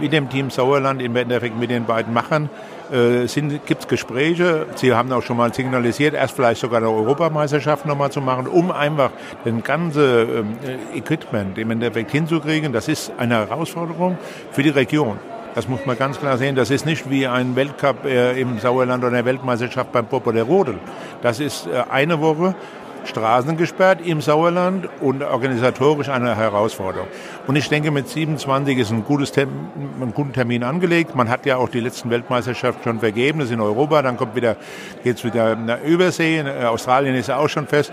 [0.00, 2.48] Mit dem Team Sauerland, im Endeffekt mit den beiden Machern,
[2.92, 3.26] äh,
[3.66, 4.66] gibt es Gespräche.
[4.74, 8.70] Sie haben auch schon mal signalisiert, erst vielleicht sogar eine Europameisterschaft nochmal zu machen, um
[8.70, 9.10] einfach
[9.44, 10.44] den ganze
[10.92, 12.72] äh, Equipment im Endeffekt hinzukriegen.
[12.72, 14.18] Das ist eine Herausforderung
[14.52, 15.18] für die Region.
[15.54, 16.54] Das muss man ganz klar sehen.
[16.54, 20.42] Das ist nicht wie ein Weltcup äh, im Sauerland oder eine Weltmeisterschaft beim Pop oder
[20.42, 20.78] Rodel.
[21.22, 22.54] Das ist äh, eine Woche
[23.06, 27.08] Straßen gesperrt im Sauerland und organisatorisch eine Herausforderung.
[27.46, 29.68] Und ich denke, mit 27 ist ein gutes Termin,
[30.00, 31.14] ein guten Termin angelegt.
[31.14, 34.36] Man hat ja auch die letzten Weltmeisterschaften schon vergeben, das ist in Europa, dann kommt
[34.36, 34.56] wieder,
[35.02, 37.92] geht's wieder nach Übersee, in Australien ist ja auch schon fest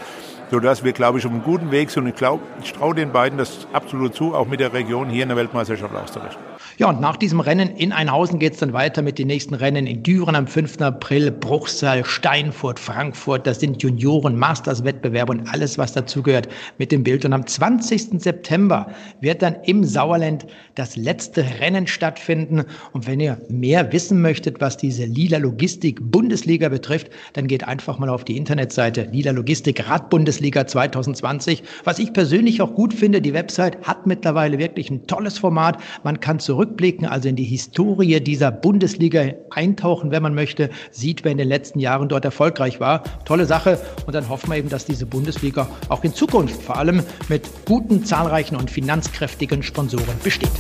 [0.52, 2.04] sodass wir, glaube ich, auf einem guten Weg sind.
[2.04, 5.24] Und ich glaube, ich traue den beiden das absolut zu, auch mit der Region hier
[5.24, 6.53] in der Weltmeisterschaft auszurichten.
[6.80, 9.86] Ja, und nach diesem Rennen in Einhausen geht es dann weiter mit den nächsten Rennen
[9.86, 10.82] in Düren am 5.
[10.82, 13.46] April, Bruchsal, Steinfurt, Frankfurt.
[13.46, 16.48] Das sind Junioren, Masters-Wettbewerbe und alles, was dazugehört
[16.80, 17.26] mit dem Bild.
[17.26, 18.20] Und am 20.
[18.20, 18.88] September
[19.22, 22.64] wird dann im Sauerland das letzte Rennen stattfinden.
[22.92, 28.00] Und wenn ihr mehr wissen möchtet, was diese Lila Logistik Bundesliga betrifft, dann geht einfach
[28.00, 31.62] mal auf die Internetseite Lila Logistik Radbundesliga 2020.
[31.84, 35.78] Was ich persönlich auch gut finde, die Website hat mittlerweile wirklich ein tolles Format.
[36.04, 41.26] Man kann zurück zurückblicken, also in die Historie dieser Bundesliga eintauchen, wenn man möchte, sieht,
[41.26, 43.04] wer in den letzten Jahren dort erfolgreich war.
[43.26, 43.80] Tolle Sache.
[44.06, 48.06] Und dann hoffen wir eben, dass diese Bundesliga auch in Zukunft vor allem mit guten,
[48.06, 50.52] zahlreichen und finanzkräftigen Sponsoren besteht.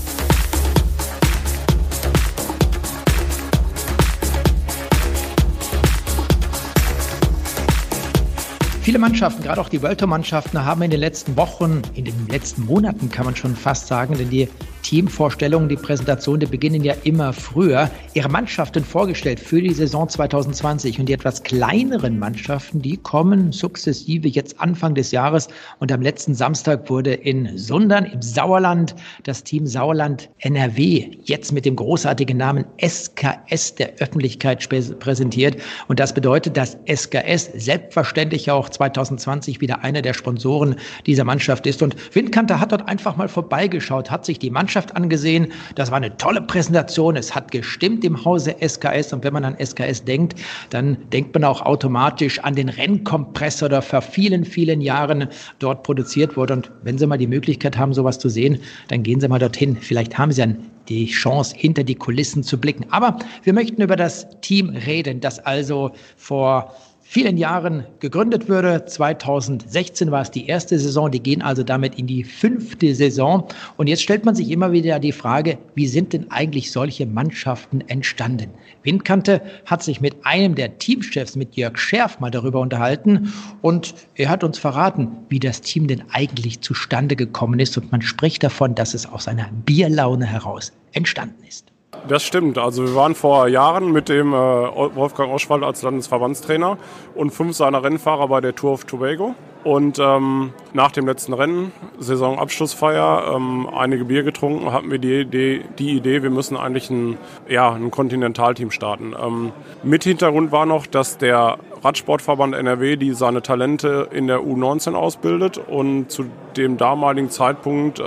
[8.82, 12.28] Viele Mannschaften, gerade auch die World Tour Mannschaften, haben in den letzten Wochen, in den
[12.28, 14.50] letzten Monaten kann man schon fast sagen, denn die
[14.93, 20.99] Teamvorstellungen, die Präsentationen, die beginnen ja immer früher, ihre Mannschaften vorgestellt für die Saison 2020.
[20.99, 25.47] Und die etwas kleineren Mannschaften, die kommen sukzessive jetzt Anfang des Jahres.
[25.79, 31.65] Und am letzten Samstag wurde in Sundern im Sauerland das Team Sauerland NRW jetzt mit
[31.65, 35.60] dem großartigen Namen SKS der Öffentlichkeit präsentiert.
[35.88, 40.75] Und das bedeutet, dass SKS selbstverständlich auch 2020 wieder einer der Sponsoren
[41.08, 41.82] dieser Mannschaft ist.
[41.82, 45.48] Und Windkanter hat dort einfach mal vorbeigeschaut, hat sich die Mannschaft Mannschaft angesehen.
[45.76, 47.15] Das war eine tolle Präsentation.
[47.15, 49.13] Es hat gestimmt im Hause SKS.
[49.13, 53.82] Und wenn man an SKS denkt, dann denkt man auch automatisch an den Rennkompressor, der
[53.82, 55.28] vor vielen, vielen Jahren
[55.60, 56.54] dort produziert wurde.
[56.54, 59.78] Und wenn Sie mal die Möglichkeit haben, sowas zu sehen, dann gehen Sie mal dorthin.
[59.78, 60.58] Vielleicht haben Sie dann
[60.89, 62.86] die Chance, hinter die Kulissen zu blicken.
[62.89, 66.76] Aber wir möchten über das Team reden, das also vor
[67.13, 68.86] vielen Jahren gegründet wurde.
[68.86, 73.47] 2016 war es die erste Saison, die gehen also damit in die fünfte Saison.
[73.78, 77.82] Und jetzt stellt man sich immer wieder die Frage, wie sind denn eigentlich solche Mannschaften
[77.82, 78.49] entstanden?
[78.82, 84.30] Windkante hat sich mit einem der Teamchefs, mit Jörg Scherf, mal darüber unterhalten und er
[84.30, 87.78] hat uns verraten, wie das Team denn eigentlich zustande gekommen ist.
[87.78, 91.72] Und man spricht davon, dass es aus einer Bierlaune heraus entstanden ist.
[92.08, 92.58] Das stimmt.
[92.58, 96.78] Also wir waren vor Jahren mit dem äh, Wolfgang Oschwald als Landesverbandstrainer
[97.16, 99.36] und fünf seiner Rennfahrer bei der Tour of Tobago.
[99.63, 105.62] Und ähm, nach dem letzten Rennen, Saisonabschlussfeier, ähm, einige Bier getrunken, hatten wir die Idee,
[105.80, 109.16] die Idee wir müssen eigentlich ein, ja, ein Kontinentalteam starten.
[109.18, 114.96] Ähm, mit Hintergrund war noch, dass der Radsportverband NRW, die seine Talente in der U19
[114.96, 116.26] ausbildet und zu
[116.58, 118.02] dem damaligen Zeitpunkt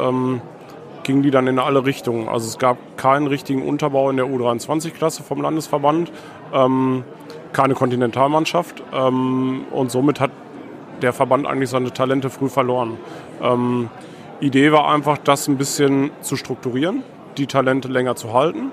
[1.07, 2.29] ging die dann in alle Richtungen.
[2.29, 6.11] Also es gab keinen richtigen Unterbau in der U23-Klasse vom Landesverband,
[6.53, 7.05] ähm,
[7.53, 10.33] keine Kontinentalmannschaft ähm, und somit hat
[11.01, 12.99] der Verband eigentlich seine Talente früh verloren.
[13.41, 13.89] Ähm,
[14.41, 17.05] Idee war einfach, das ein bisschen zu strukturieren,
[17.39, 18.73] die Talente länger zu halten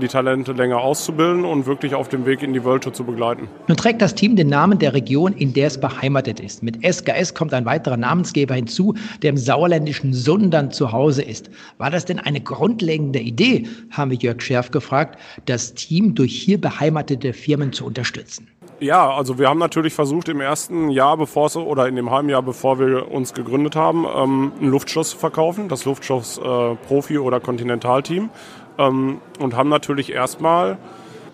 [0.00, 3.48] die Talente länger auszubilden und wirklich auf dem Weg in die World Tour zu begleiten.
[3.68, 6.62] Nun trägt das Team den Namen der Region, in der es beheimatet ist.
[6.62, 11.50] Mit SKS kommt ein weiterer Namensgeber hinzu, der im sauerländischen Sundern zu Hause ist.
[11.78, 16.60] War das denn eine grundlegende Idee, haben wir Jörg Scherf gefragt, das Team durch hier
[16.60, 18.48] beheimatete Firmen zu unterstützen?
[18.80, 22.28] Ja, also wir haben natürlich versucht, im ersten Jahr, bevor es oder in dem halben
[22.28, 27.18] Jahr, bevor wir uns gegründet haben, ähm, ein Luftschloss zu verkaufen, das Luftschloss äh, Profi-
[27.18, 28.30] oder Kontinentalteam
[28.78, 30.78] ähm, und haben natürlich erstmal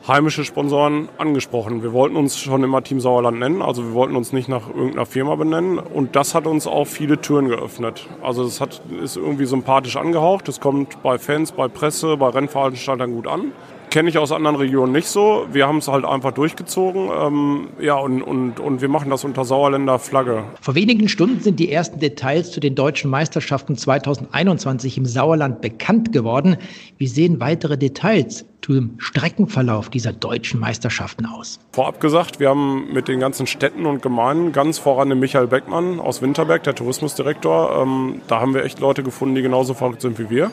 [0.08, 1.82] heimische Sponsoren angesprochen.
[1.82, 5.06] Wir wollten uns schon immer Team Sauerland nennen, also wir wollten uns nicht nach irgendeiner
[5.06, 8.06] Firma benennen und das hat uns auch viele Türen geöffnet.
[8.22, 13.12] Also es hat, ist irgendwie sympathisch angehaucht, es kommt bei Fans, bei Presse, bei Rennveranstaltern
[13.12, 13.52] gut an.
[13.90, 15.46] Kenne ich aus anderen Regionen nicht so.
[15.50, 17.10] Wir haben es halt einfach durchgezogen.
[17.12, 20.44] Ähm, ja, und, und, und wir machen das unter Sauerländer Flagge.
[20.60, 26.12] Vor wenigen Stunden sind die ersten Details zu den deutschen Meisterschaften 2021 im Sauerland bekannt
[26.12, 26.56] geworden.
[26.98, 31.58] Wie sehen weitere Details zum Streckenverlauf dieser deutschen Meisterschaften aus?
[31.72, 35.98] Vorab gesagt, wir haben mit den ganzen Städten und Gemeinden, ganz voran den Michael Beckmann
[35.98, 40.18] aus Winterberg, der Tourismusdirektor, ähm, da haben wir echt Leute gefunden, die genauso verrückt sind
[40.20, 40.52] wie wir.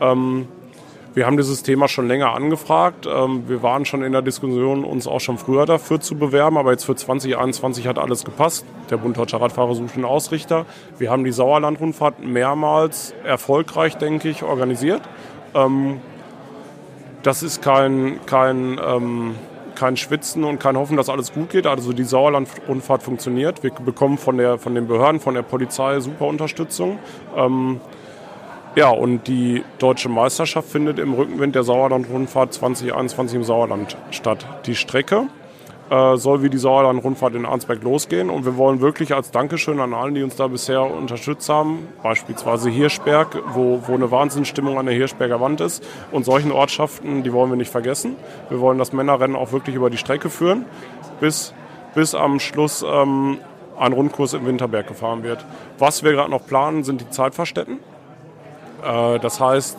[0.00, 0.46] Ähm,
[1.18, 3.08] wir haben dieses Thema schon länger angefragt.
[3.12, 6.70] Ähm, wir waren schon in der Diskussion, uns auch schon früher dafür zu bewerben, aber
[6.70, 8.64] jetzt für 2021 hat alles gepasst.
[8.88, 10.64] Der Bund Deutscher Radfahrer sucht einen Ausrichter.
[10.96, 15.02] Wir haben die Sauerland-Rundfahrt mehrmals erfolgreich, denke ich, organisiert.
[15.56, 16.00] Ähm,
[17.24, 19.34] das ist kein, kein, ähm,
[19.74, 21.66] kein Schwitzen und kein Hoffen, dass alles gut geht.
[21.66, 23.64] Also die Sauerland-Rundfahrt funktioniert.
[23.64, 27.00] Wir bekommen von, der, von den Behörden, von der Polizei super Unterstützung.
[28.74, 34.46] Ja, und die deutsche Meisterschaft findet im Rückenwind der Sauerland-Rundfahrt 2021 im Sauerland statt.
[34.66, 35.26] Die Strecke
[35.90, 39.94] äh, soll wie die Sauerland-Rundfahrt in Arnsberg losgehen und wir wollen wirklich als Dankeschön an
[39.94, 44.94] allen, die uns da bisher unterstützt haben, beispielsweise Hirschberg, wo, wo eine Wahnsinnsstimmung an der
[44.94, 48.16] Hirschberger Wand ist und solchen Ortschaften, die wollen wir nicht vergessen.
[48.48, 50.66] Wir wollen das Männerrennen auch wirklich über die Strecke führen,
[51.20, 51.54] bis,
[51.94, 53.38] bis am Schluss ähm,
[53.78, 55.44] ein Rundkurs im Winterberg gefahren wird.
[55.78, 57.78] Was wir gerade noch planen, sind die Zeitverstätten.
[58.84, 59.78] Äh, das heißt,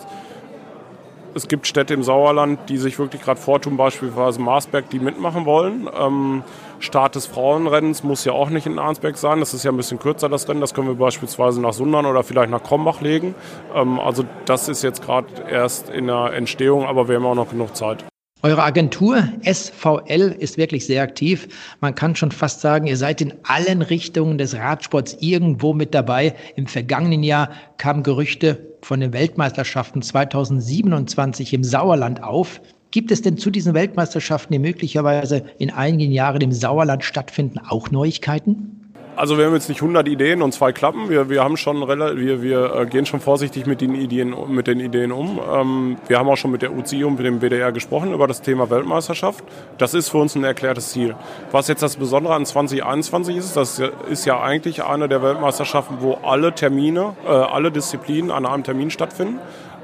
[1.36, 5.90] es gibt Städte im Sauerland, die sich wirklich gerade vortun, beispielsweise Marsberg, die mitmachen wollen.
[5.98, 6.44] Ähm,
[6.80, 9.40] Start des Frauenrennens muss ja auch nicht in Arnsberg sein.
[9.40, 10.62] Das ist ja ein bisschen kürzer, das Rennen.
[10.62, 13.36] Das können wir beispielsweise nach Sundern oder vielleicht nach Krombach legen.
[13.76, 17.50] Ähm, also das ist jetzt gerade erst in der Entstehung, aber wir haben auch noch
[17.50, 18.04] genug Zeit.
[18.42, 21.50] Eure Agentur SVL ist wirklich sehr aktiv.
[21.82, 26.34] Man kann schon fast sagen, ihr seid in allen Richtungen des Radsports irgendwo mit dabei.
[26.56, 32.62] Im vergangenen Jahr kamen Gerüchte von den Weltmeisterschaften 2027 im Sauerland auf.
[32.92, 37.92] Gibt es denn zu diesen Weltmeisterschaften, die möglicherweise in einigen Jahren im Sauerland stattfinden, auch
[37.92, 38.79] Neuigkeiten?
[39.20, 41.10] Also wir haben jetzt nicht 100 Ideen und zwei Klappen.
[41.10, 44.80] Wir, wir haben schon wir, wir äh, gehen schon vorsichtig mit den Ideen, mit den
[44.80, 45.42] Ideen um.
[45.46, 48.42] Ähm, wir haben auch schon mit der UCI und mit dem WDR gesprochen über das
[48.42, 49.44] Thema Weltmeisterschaft.
[49.78, 51.18] Das ist für uns ein erklärtes Ziel.
[51.52, 56.14] Was jetzt das Besondere an 2021 ist, das ist ja eigentlich eine der Weltmeisterschaften, wo
[56.24, 59.40] alle Termine, äh, alle Disziplinen an einem Termin stattfinden.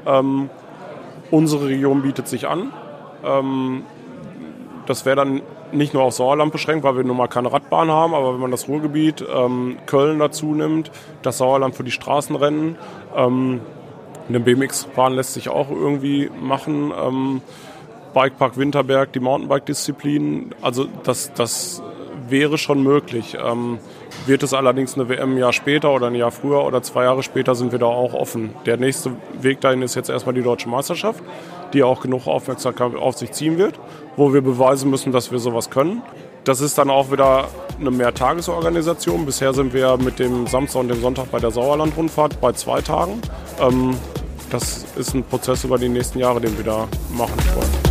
[0.05, 0.49] Ähm,
[1.29, 2.71] unsere Region bietet sich an.
[3.25, 3.83] Ähm,
[4.85, 5.41] das wäre dann
[5.75, 8.51] nicht nur auf Sauerland beschränkt, weil wir nun mal keine Radbahn haben, aber wenn man
[8.51, 12.77] das Ruhrgebiet, ähm, Köln dazu nimmt, das Sauerland für die Straßenrennen,
[13.15, 13.61] ähm,
[14.27, 16.91] Eine BMX-Bahn lässt sich auch irgendwie machen.
[16.99, 17.41] Ähm,
[18.15, 20.55] Bikepark Winterberg, die Mountainbike-Disziplin.
[20.63, 21.83] Also das, das
[22.27, 23.37] wäre schon möglich.
[23.39, 23.77] Ähm,
[24.25, 27.23] wird es allerdings eine WM ein Jahr später oder ein Jahr früher oder zwei Jahre
[27.23, 28.55] später sind wir da auch offen.
[28.65, 29.11] Der nächste
[29.41, 31.23] Weg dahin ist jetzt erstmal die deutsche Meisterschaft,
[31.73, 33.79] die auch genug Aufmerksamkeit auf sich ziehen wird,
[34.17, 36.01] wo wir beweisen müssen, dass wir sowas können.
[36.43, 37.47] Das ist dann auch wieder
[37.79, 39.25] eine Mehrtagesorganisation.
[39.25, 43.21] Bisher sind wir mit dem Samstag und dem Sonntag bei der Sauerland-Rundfahrt bei zwei Tagen.
[43.59, 43.97] Ähm,
[44.51, 47.84] das ist ein Prozess über die nächsten Jahre, den wir da machen wollen.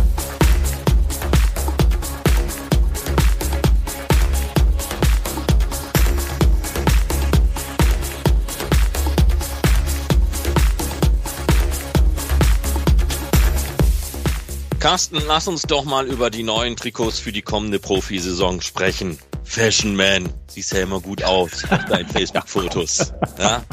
[14.85, 19.17] Carsten, lass uns doch mal über die neuen Trikots für die kommende Profisaison sprechen.
[19.43, 23.11] Fashion Man, siehst ja immer gut aus auf deinen Facebook-Fotos.
[23.39, 23.65] Ja?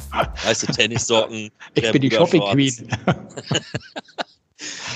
[0.42, 1.50] Weißt du, Tennissocken.
[1.74, 2.88] Ich bin die Shopping Queen.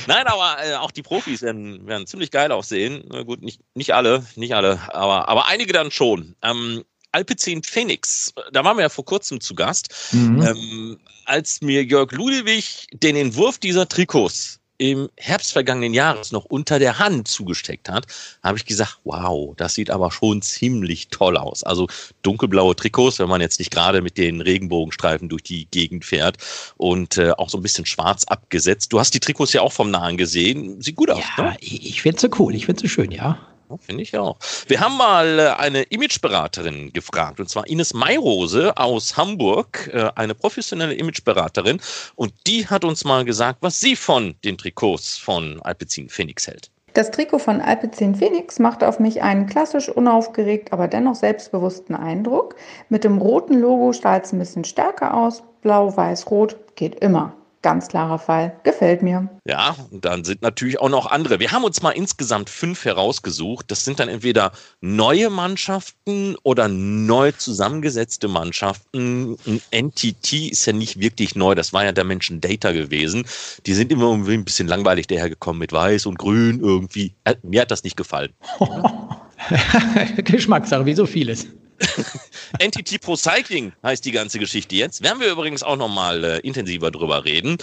[0.06, 3.04] Nein, aber äh, auch die Profis werden, werden ziemlich geil aussehen.
[3.10, 6.34] Na gut, nicht, nicht alle, nicht alle, aber, aber einige dann schon.
[6.40, 9.94] Ähm, Alpecin Phoenix, da waren wir ja vor kurzem zu Gast.
[10.12, 10.42] Mhm.
[10.42, 16.78] Ähm, als mir Jörg Ludewig den Entwurf dieser Trikots im Herbst vergangenen Jahres noch unter
[16.78, 18.06] der Hand zugesteckt hat,
[18.42, 21.62] habe ich gesagt, wow, das sieht aber schon ziemlich toll aus.
[21.64, 21.88] Also
[22.22, 26.38] dunkelblaue Trikots, wenn man jetzt nicht gerade mit den Regenbogenstreifen durch die Gegend fährt
[26.76, 28.92] und äh, auch so ein bisschen schwarz abgesetzt.
[28.92, 30.80] Du hast die Trikots ja auch vom Nahen gesehen.
[30.82, 31.56] Sieht gut aus, ja, ne?
[31.60, 33.38] Ich finde sie cool, ich finde sie schön, ja.
[33.80, 34.38] Finde ich auch.
[34.68, 40.34] Wir haben mal äh, eine Imageberaterin gefragt, und zwar Ines Mayrose aus Hamburg, äh, eine
[40.34, 41.80] professionelle Imageberaterin.
[42.14, 46.70] Und die hat uns mal gesagt, was sie von den Trikots von Alpecin Phoenix hält.
[46.96, 52.56] Das Trikot von Alpecin Phoenix macht auf mich einen klassisch unaufgeregt, aber dennoch selbstbewussten Eindruck.
[52.88, 55.42] Mit dem roten Logo strahlt es ein bisschen stärker aus.
[55.60, 57.34] Blau, weiß, rot geht immer.
[57.66, 58.60] Ganz klarer Fall.
[58.62, 59.28] Gefällt mir.
[59.44, 61.40] Ja, und dann sind natürlich auch noch andere.
[61.40, 63.68] Wir haben uns mal insgesamt fünf herausgesucht.
[63.72, 69.36] Das sind dann entweder neue Mannschaften oder neu zusammengesetzte Mannschaften.
[69.44, 71.56] Ein NTT ist ja nicht wirklich neu.
[71.56, 73.26] Das war ja der Menschen Data gewesen.
[73.66, 77.14] Die sind immer irgendwie ein bisschen langweilig dahergekommen mit weiß und grün irgendwie.
[77.24, 78.32] Äh, mir hat das nicht gefallen.
[80.18, 81.48] Geschmackssache, wie so vieles.
[82.60, 85.02] NTT Pro Cycling heißt die ganze Geschichte jetzt.
[85.02, 87.58] Werden wir übrigens auch nochmal äh, intensiver drüber reden.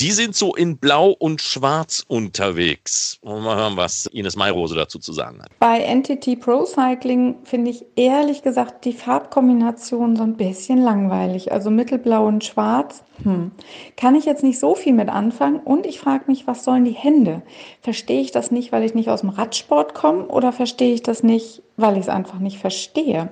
[0.00, 3.18] Die sind so in Blau und Schwarz unterwegs.
[3.22, 5.50] Wollen wir mal hören, was Ines Mayrose dazu zu sagen hat.
[5.60, 11.52] Bei NTT Pro Cycling finde ich ehrlich gesagt die Farbkombination so ein bisschen langweilig.
[11.52, 13.04] Also mittelblau und schwarz.
[13.22, 13.52] Hm.
[13.96, 16.92] Kann ich jetzt nicht so viel mit anfangen und ich frage mich, was sollen die
[16.92, 17.42] Hände?
[17.80, 21.22] Verstehe ich das nicht, weil ich nicht aus dem Radsport komme oder verstehe ich das
[21.22, 23.28] nicht, weil ich es einfach nicht verstehe?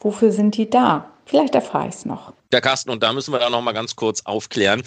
[0.00, 1.08] Wofür sind die da?
[1.24, 2.32] Vielleicht erfahre ich es noch.
[2.50, 4.82] Der Carsten, und da müssen wir da noch mal ganz kurz aufklären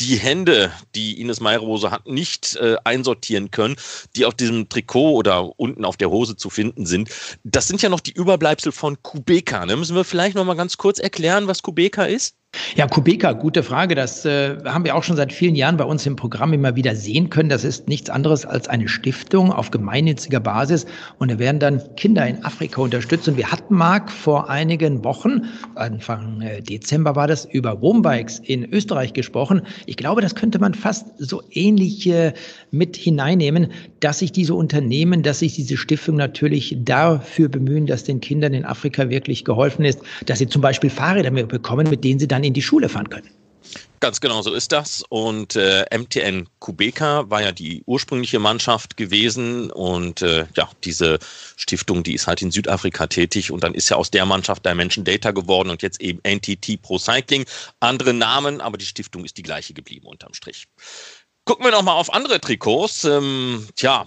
[0.00, 3.76] die Hände, die Ines Mayrose hat, nicht äh, einsortieren können,
[4.16, 7.10] die auf diesem Trikot oder unten auf der Hose zu finden sind.
[7.44, 9.66] Das sind ja noch die Überbleibsel von Kubeka.
[9.66, 9.76] Ne?
[9.76, 12.34] Müssen wir vielleicht noch mal ganz kurz erklären, was Kubeka ist?
[12.76, 13.94] Ja, Kubeka, gute Frage.
[13.94, 16.96] Das äh, haben wir auch schon seit vielen Jahren bei uns im Programm immer wieder
[16.96, 17.48] sehen können.
[17.48, 20.86] Das ist nichts anderes als eine Stiftung auf gemeinnütziger Basis.
[21.18, 23.28] Und da werden dann Kinder in Afrika unterstützt.
[23.28, 25.42] Und wir hatten, Marc, vor einigen Wochen,
[25.74, 29.62] Anfang äh, Dezember war das, über Wombikes in Österreich gesprochen.
[29.86, 32.32] Ich glaube, das könnte man fast so ähnlich äh,
[32.70, 38.20] mit hineinnehmen, dass sich diese Unternehmen, dass sich diese Stiftung natürlich dafür bemühen, dass den
[38.20, 42.28] Kindern in Afrika wirklich geholfen ist, dass sie zum Beispiel Fahrräder bekommen, mit denen sie
[42.28, 43.30] dann in die Schule fahren können.
[44.00, 45.04] Ganz genau so ist das.
[45.10, 49.70] Und äh, MTN Kubeka war ja die ursprüngliche Mannschaft gewesen.
[49.70, 51.18] Und äh, ja, diese
[51.56, 53.50] Stiftung, die ist halt in Südafrika tätig.
[53.52, 56.98] Und dann ist ja aus der Mannschaft Dimension Data geworden und jetzt eben NTT Pro
[56.98, 57.44] Cycling.
[57.80, 60.66] Andere Namen, aber die Stiftung ist die gleiche geblieben unterm Strich.
[61.44, 63.04] Gucken wir nochmal auf andere Trikots.
[63.04, 64.06] Ähm, tja,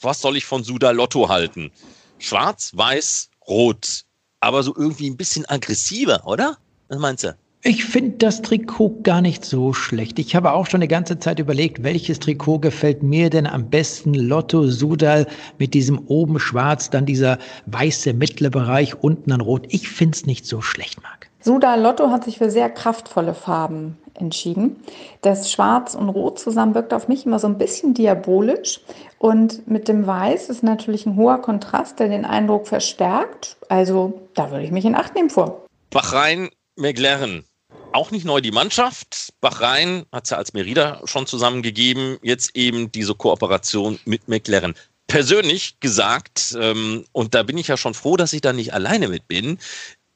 [0.00, 1.70] was soll ich von Suda Lotto halten?
[2.18, 4.04] Schwarz, weiß, rot.
[4.40, 6.58] Aber so irgendwie ein bisschen aggressiver, oder?
[6.88, 7.36] Was meinst du?
[7.62, 10.20] Ich finde das Trikot gar nicht so schlecht.
[10.20, 14.14] Ich habe auch schon eine ganze Zeit überlegt, welches Trikot gefällt mir denn am besten.
[14.14, 15.26] Lotto Sudal
[15.58, 19.66] mit diesem oben schwarz, dann dieser weiße mittlere Bereich, unten dann rot.
[19.70, 21.28] Ich finde es nicht so schlecht, Marc.
[21.40, 24.76] Sudal Lotto hat sich für sehr kraftvolle Farben entschieden.
[25.22, 28.80] Das Schwarz und Rot zusammen wirkt auf mich immer so ein bisschen diabolisch.
[29.18, 33.56] Und mit dem Weiß ist natürlich ein hoher Kontrast, der den Eindruck verstärkt.
[33.68, 35.64] Also da würde ich mich in Acht nehmen vor.
[35.90, 37.44] Bahrain, McLaren
[37.92, 39.32] auch nicht neu die Mannschaft.
[39.40, 42.18] Bahrain hat es ja als Merida schon zusammengegeben.
[42.22, 44.74] Jetzt eben diese Kooperation mit McLaren.
[45.06, 49.08] Persönlich gesagt, ähm, und da bin ich ja schon froh, dass ich da nicht alleine
[49.08, 49.58] mit bin,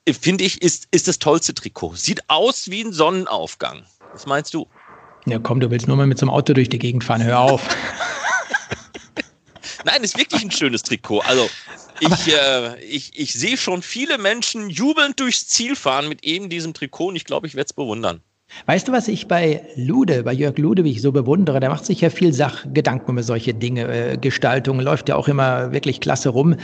[0.08, 1.96] finde ich, ist, ist das tollste Trikot.
[1.96, 3.84] Sieht aus wie ein Sonnenaufgang.
[4.12, 4.68] Was meinst du?
[5.24, 7.40] Ja, komm, du willst nur mal mit so einem Auto durch die Gegend fahren, hör
[7.40, 7.62] auf.
[9.84, 11.20] Nein, ist wirklich ein schönes Trikot.
[11.20, 11.48] Also
[12.02, 16.74] ich, äh, ich, ich sehe schon viele Menschen jubelnd durchs Ziel fahren mit eben diesem
[16.74, 18.20] Trikot und ich glaube, ich werde es bewundern.
[18.66, 21.58] Weißt du, was ich bei Lude, bei Jörg Ludewig so bewundere?
[21.58, 23.88] Der macht sich ja viel Sachgedanken über solche Dinge.
[23.88, 26.56] Äh, Gestaltung läuft ja auch immer wirklich klasse rum.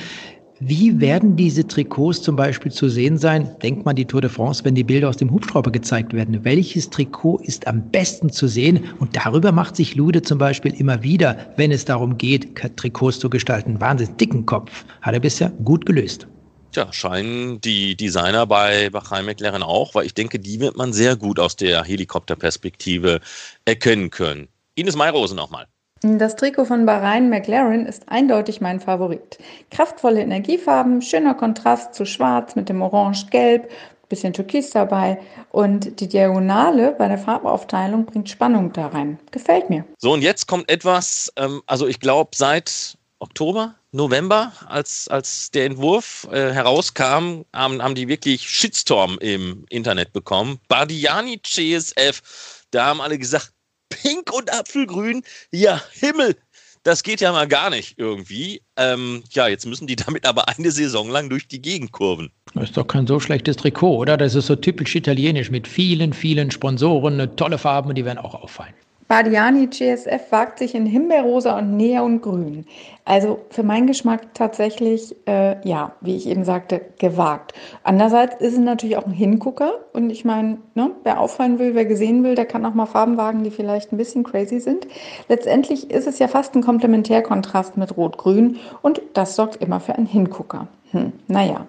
[0.61, 3.54] Wie werden diese Trikots zum Beispiel zu sehen sein?
[3.62, 6.44] Denkt man die Tour de France, wenn die Bilder aus dem Hubschrauber gezeigt werden.
[6.44, 8.82] Welches Trikot ist am besten zu sehen?
[8.98, 13.30] Und darüber macht sich Lude zum Beispiel immer wieder, wenn es darum geht, Trikots zu
[13.30, 13.80] gestalten.
[13.80, 14.84] Wahnsinnig dicken Kopf.
[15.00, 16.26] Hat er bisher gut gelöst.
[16.72, 21.14] Tja, scheinen die Designer bei Bachheim McLaren auch, weil ich denke, die wird man sehr
[21.14, 23.20] gut aus der Helikopterperspektive
[23.64, 24.48] erkennen können.
[24.74, 25.68] Ines Mayrose nochmal.
[26.03, 29.38] Das Trikot von Bahrain McLaren ist eindeutig mein Favorit.
[29.70, 33.68] Kraftvolle Energiefarben, schöner Kontrast zu Schwarz mit dem Orange-Gelb,
[34.09, 35.18] bisschen Türkis dabei
[35.51, 39.18] und die Diagonale bei der Farbaufteilung bringt Spannung da rein.
[39.32, 39.84] Gefällt mir.
[39.99, 45.66] So, und jetzt kommt etwas, ähm, also ich glaube seit Oktober, November, als, als der
[45.66, 50.61] Entwurf äh, herauskam, haben, haben die wirklich Shitstorm im Internet bekommen.
[50.68, 53.53] Bardiani CSF, da haben alle gesagt,
[53.89, 56.36] Pink und Apfelgrün, ja, Himmel,
[56.82, 58.62] das geht ja mal gar nicht irgendwie.
[58.76, 62.30] Ähm, ja, jetzt müssen die damit aber eine Saison lang durch die Gegend kurven.
[62.55, 64.16] Das ist doch kein so schlechtes Trikot, oder?
[64.16, 68.34] Das ist so typisch italienisch mit vielen, vielen Sponsoren, tolle Farben und die werden auch
[68.34, 68.74] auffallen.
[69.09, 72.66] Bardiani GSF wagt sich in Himbeerrosa und Neongrün.
[73.06, 77.54] Also für meinen Geschmack tatsächlich, äh, ja, wie ich eben sagte, gewagt.
[77.82, 79.72] Andererseits ist es natürlich auch ein Hingucker.
[79.94, 83.16] Und ich meine, ne, wer auffallen will, wer gesehen will, der kann auch mal Farben
[83.16, 84.86] wagen, die vielleicht ein bisschen crazy sind.
[85.28, 88.59] Letztendlich ist es ja fast ein Komplementärkontrast mit Rot-Grün.
[88.82, 90.68] Und das sorgt immer für einen Hingucker.
[90.90, 91.66] Hm, naja,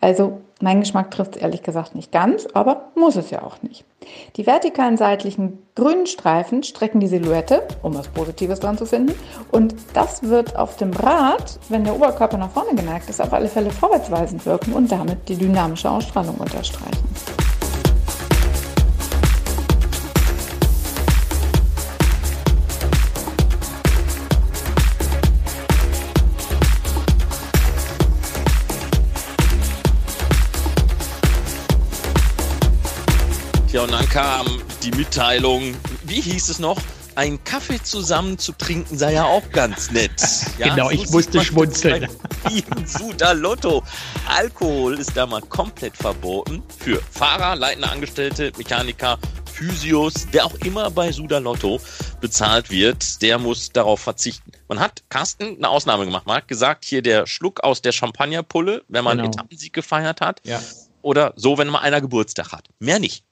[0.00, 3.84] also mein Geschmack trifft es ehrlich gesagt nicht ganz, aber muss es ja auch nicht.
[4.36, 9.14] Die vertikalen seitlichen grünen Streifen strecken die Silhouette, um was Positives dran zu finden.
[9.52, 13.48] Und das wird auf dem Rad, wenn der Oberkörper nach vorne geneigt ist, auf alle
[13.48, 17.47] Fälle vorwärtsweisend wirken und damit die dynamische Ausstrahlung unterstreichen.
[34.18, 34.46] Kam
[34.82, 36.76] die Mitteilung, wie hieß es noch?
[37.14, 40.10] Ein Kaffee zusammen zu trinken sei ja auch ganz nett.
[40.58, 42.08] Ja, genau, so ich musste schmunzeln.
[42.84, 43.84] Suda Lotto.
[44.26, 49.20] Alkohol ist da mal komplett verboten für Fahrer, leitende Angestellte, Mechaniker,
[49.52, 51.80] Physios, wer auch immer bei Suda Lotto
[52.20, 54.50] bezahlt wird, der muss darauf verzichten.
[54.66, 56.26] Man hat Carsten eine Ausnahme gemacht.
[56.26, 59.28] Man hat gesagt, hier der Schluck aus der Champagnerpulle, wenn man genau.
[59.28, 60.40] Etappensieg gefeiert hat.
[60.42, 60.60] Ja.
[61.02, 62.66] Oder so, wenn mal einer Geburtstag hat.
[62.80, 63.27] Mehr nicht.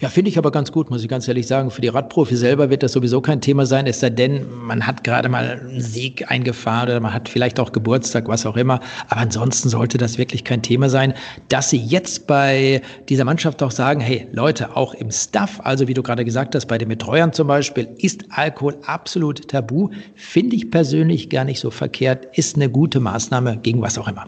[0.00, 1.70] Ja, finde ich aber ganz gut, muss ich ganz ehrlich sagen.
[1.70, 5.04] Für die Radprofi selber wird das sowieso kein Thema sein, es sei denn, man hat
[5.04, 8.80] gerade mal einen Sieg eingefahren oder man hat vielleicht auch Geburtstag, was auch immer.
[9.08, 11.14] Aber ansonsten sollte das wirklich kein Thema sein.
[11.48, 15.94] Dass sie jetzt bei dieser Mannschaft auch sagen, hey Leute, auch im Staff, also wie
[15.94, 19.90] du gerade gesagt hast, bei den Betreuern zum Beispiel, ist Alkohol absolut tabu.
[20.14, 24.26] Finde ich persönlich gar nicht so verkehrt, ist eine gute Maßnahme gegen was auch immer.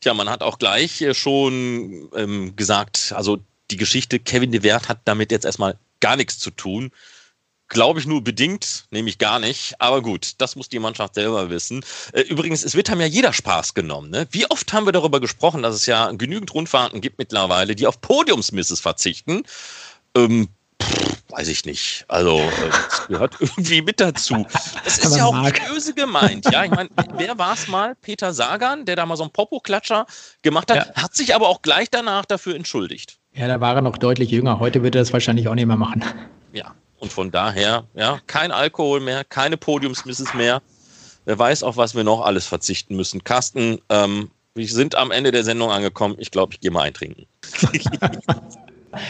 [0.00, 3.38] Tja, man hat auch gleich äh, schon ähm, gesagt, also
[3.74, 6.92] die Geschichte Kevin de Wert hat damit jetzt erstmal gar nichts zu tun.
[7.66, 9.74] Glaube ich nur bedingt, nämlich gar nicht.
[9.80, 11.84] Aber gut, das muss die Mannschaft selber wissen.
[12.12, 14.10] Äh, übrigens, es wird haben ja jeder Spaß genommen.
[14.10, 14.28] Ne?
[14.30, 18.00] Wie oft haben wir darüber gesprochen, dass es ja genügend Rundfahrten gibt mittlerweile, die auf
[18.00, 19.42] Podiumsmisses verzichten?
[20.14, 20.48] Ähm,
[20.80, 22.04] pff, weiß ich nicht.
[22.06, 24.46] Also, äh, das gehört irgendwie mit dazu.
[24.84, 26.46] Es ist ja auch nicht böse gemeint.
[26.52, 27.96] Ja, ich meine, wer war es mal?
[27.96, 30.06] Peter Sagan, der da mal so einen Popo-Klatscher
[30.42, 31.02] gemacht hat, ja.
[31.02, 33.18] hat sich aber auch gleich danach dafür entschuldigt.
[33.34, 34.60] Ja, da war er noch deutlich jünger.
[34.60, 36.04] Heute wird er das wahrscheinlich auch nicht mehr machen.
[36.52, 40.62] Ja, und von daher, ja, kein Alkohol mehr, keine Podiumsmisses mehr.
[41.24, 43.24] Wer weiß, auf was wir noch alles verzichten müssen.
[43.24, 46.14] Carsten, ähm, wir sind am Ende der Sendung angekommen.
[46.18, 47.26] Ich glaube, ich gehe mal eintrinken.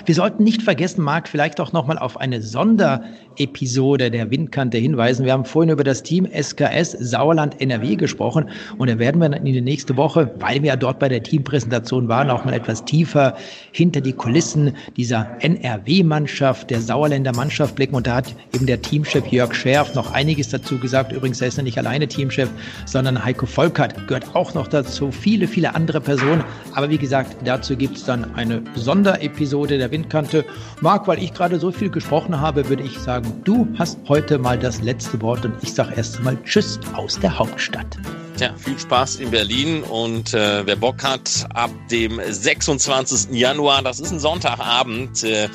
[0.05, 5.25] Wir sollten nicht vergessen, Marc, vielleicht auch nochmal auf eine Sonderepisode der Windkante hinweisen.
[5.25, 9.47] Wir haben vorhin über das Team SKS Sauerland NRW gesprochen und da werden wir dann
[9.47, 12.85] in die nächste Woche, weil wir ja dort bei der Teampräsentation waren, auch mal etwas
[12.85, 13.37] tiefer
[13.73, 19.27] hinter die Kulissen dieser NRW-Mannschaft, der Sauerländer Mannschaft blicken und da hat eben der Teamchef
[19.27, 21.13] Jörg Scherf noch einiges dazu gesagt.
[21.13, 22.49] Übrigens, er ist ja nicht alleine Teamchef,
[22.87, 26.45] sondern Heiko Volkert gehört auch noch dazu, viele, viele andere Personen.
[26.75, 30.45] Aber wie gesagt, dazu gibt es dann eine Sonderepisode Seite der Windkante.
[30.81, 34.59] Marc, weil ich gerade so viel gesprochen habe, würde ich sagen, du hast heute mal
[34.59, 37.99] das letzte Wort und ich sage erst einmal Tschüss aus der Hauptstadt.
[38.37, 43.33] Tja, viel Spaß in Berlin und äh, wer Bock hat, ab dem 26.
[43.33, 45.49] Januar, das ist ein Sonntagabend, äh,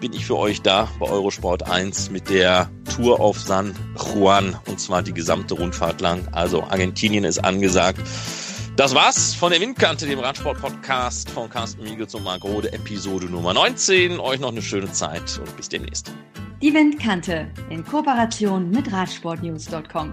[0.00, 4.78] bin ich für euch da bei Eurosport 1 mit der Tour auf San Juan und
[4.78, 6.28] zwar die gesamte Rundfahrt lang.
[6.32, 8.00] Also Argentinien ist angesagt.
[8.76, 13.54] Das war's von der Windkante, dem Radsport-Podcast von Carsten Miegels und Marc Rode, Episode Nummer
[13.54, 14.20] 19.
[14.20, 16.12] Euch noch eine schöne Zeit und bis demnächst.
[16.60, 20.12] Die Windkante in Kooperation mit Radsportnews.com.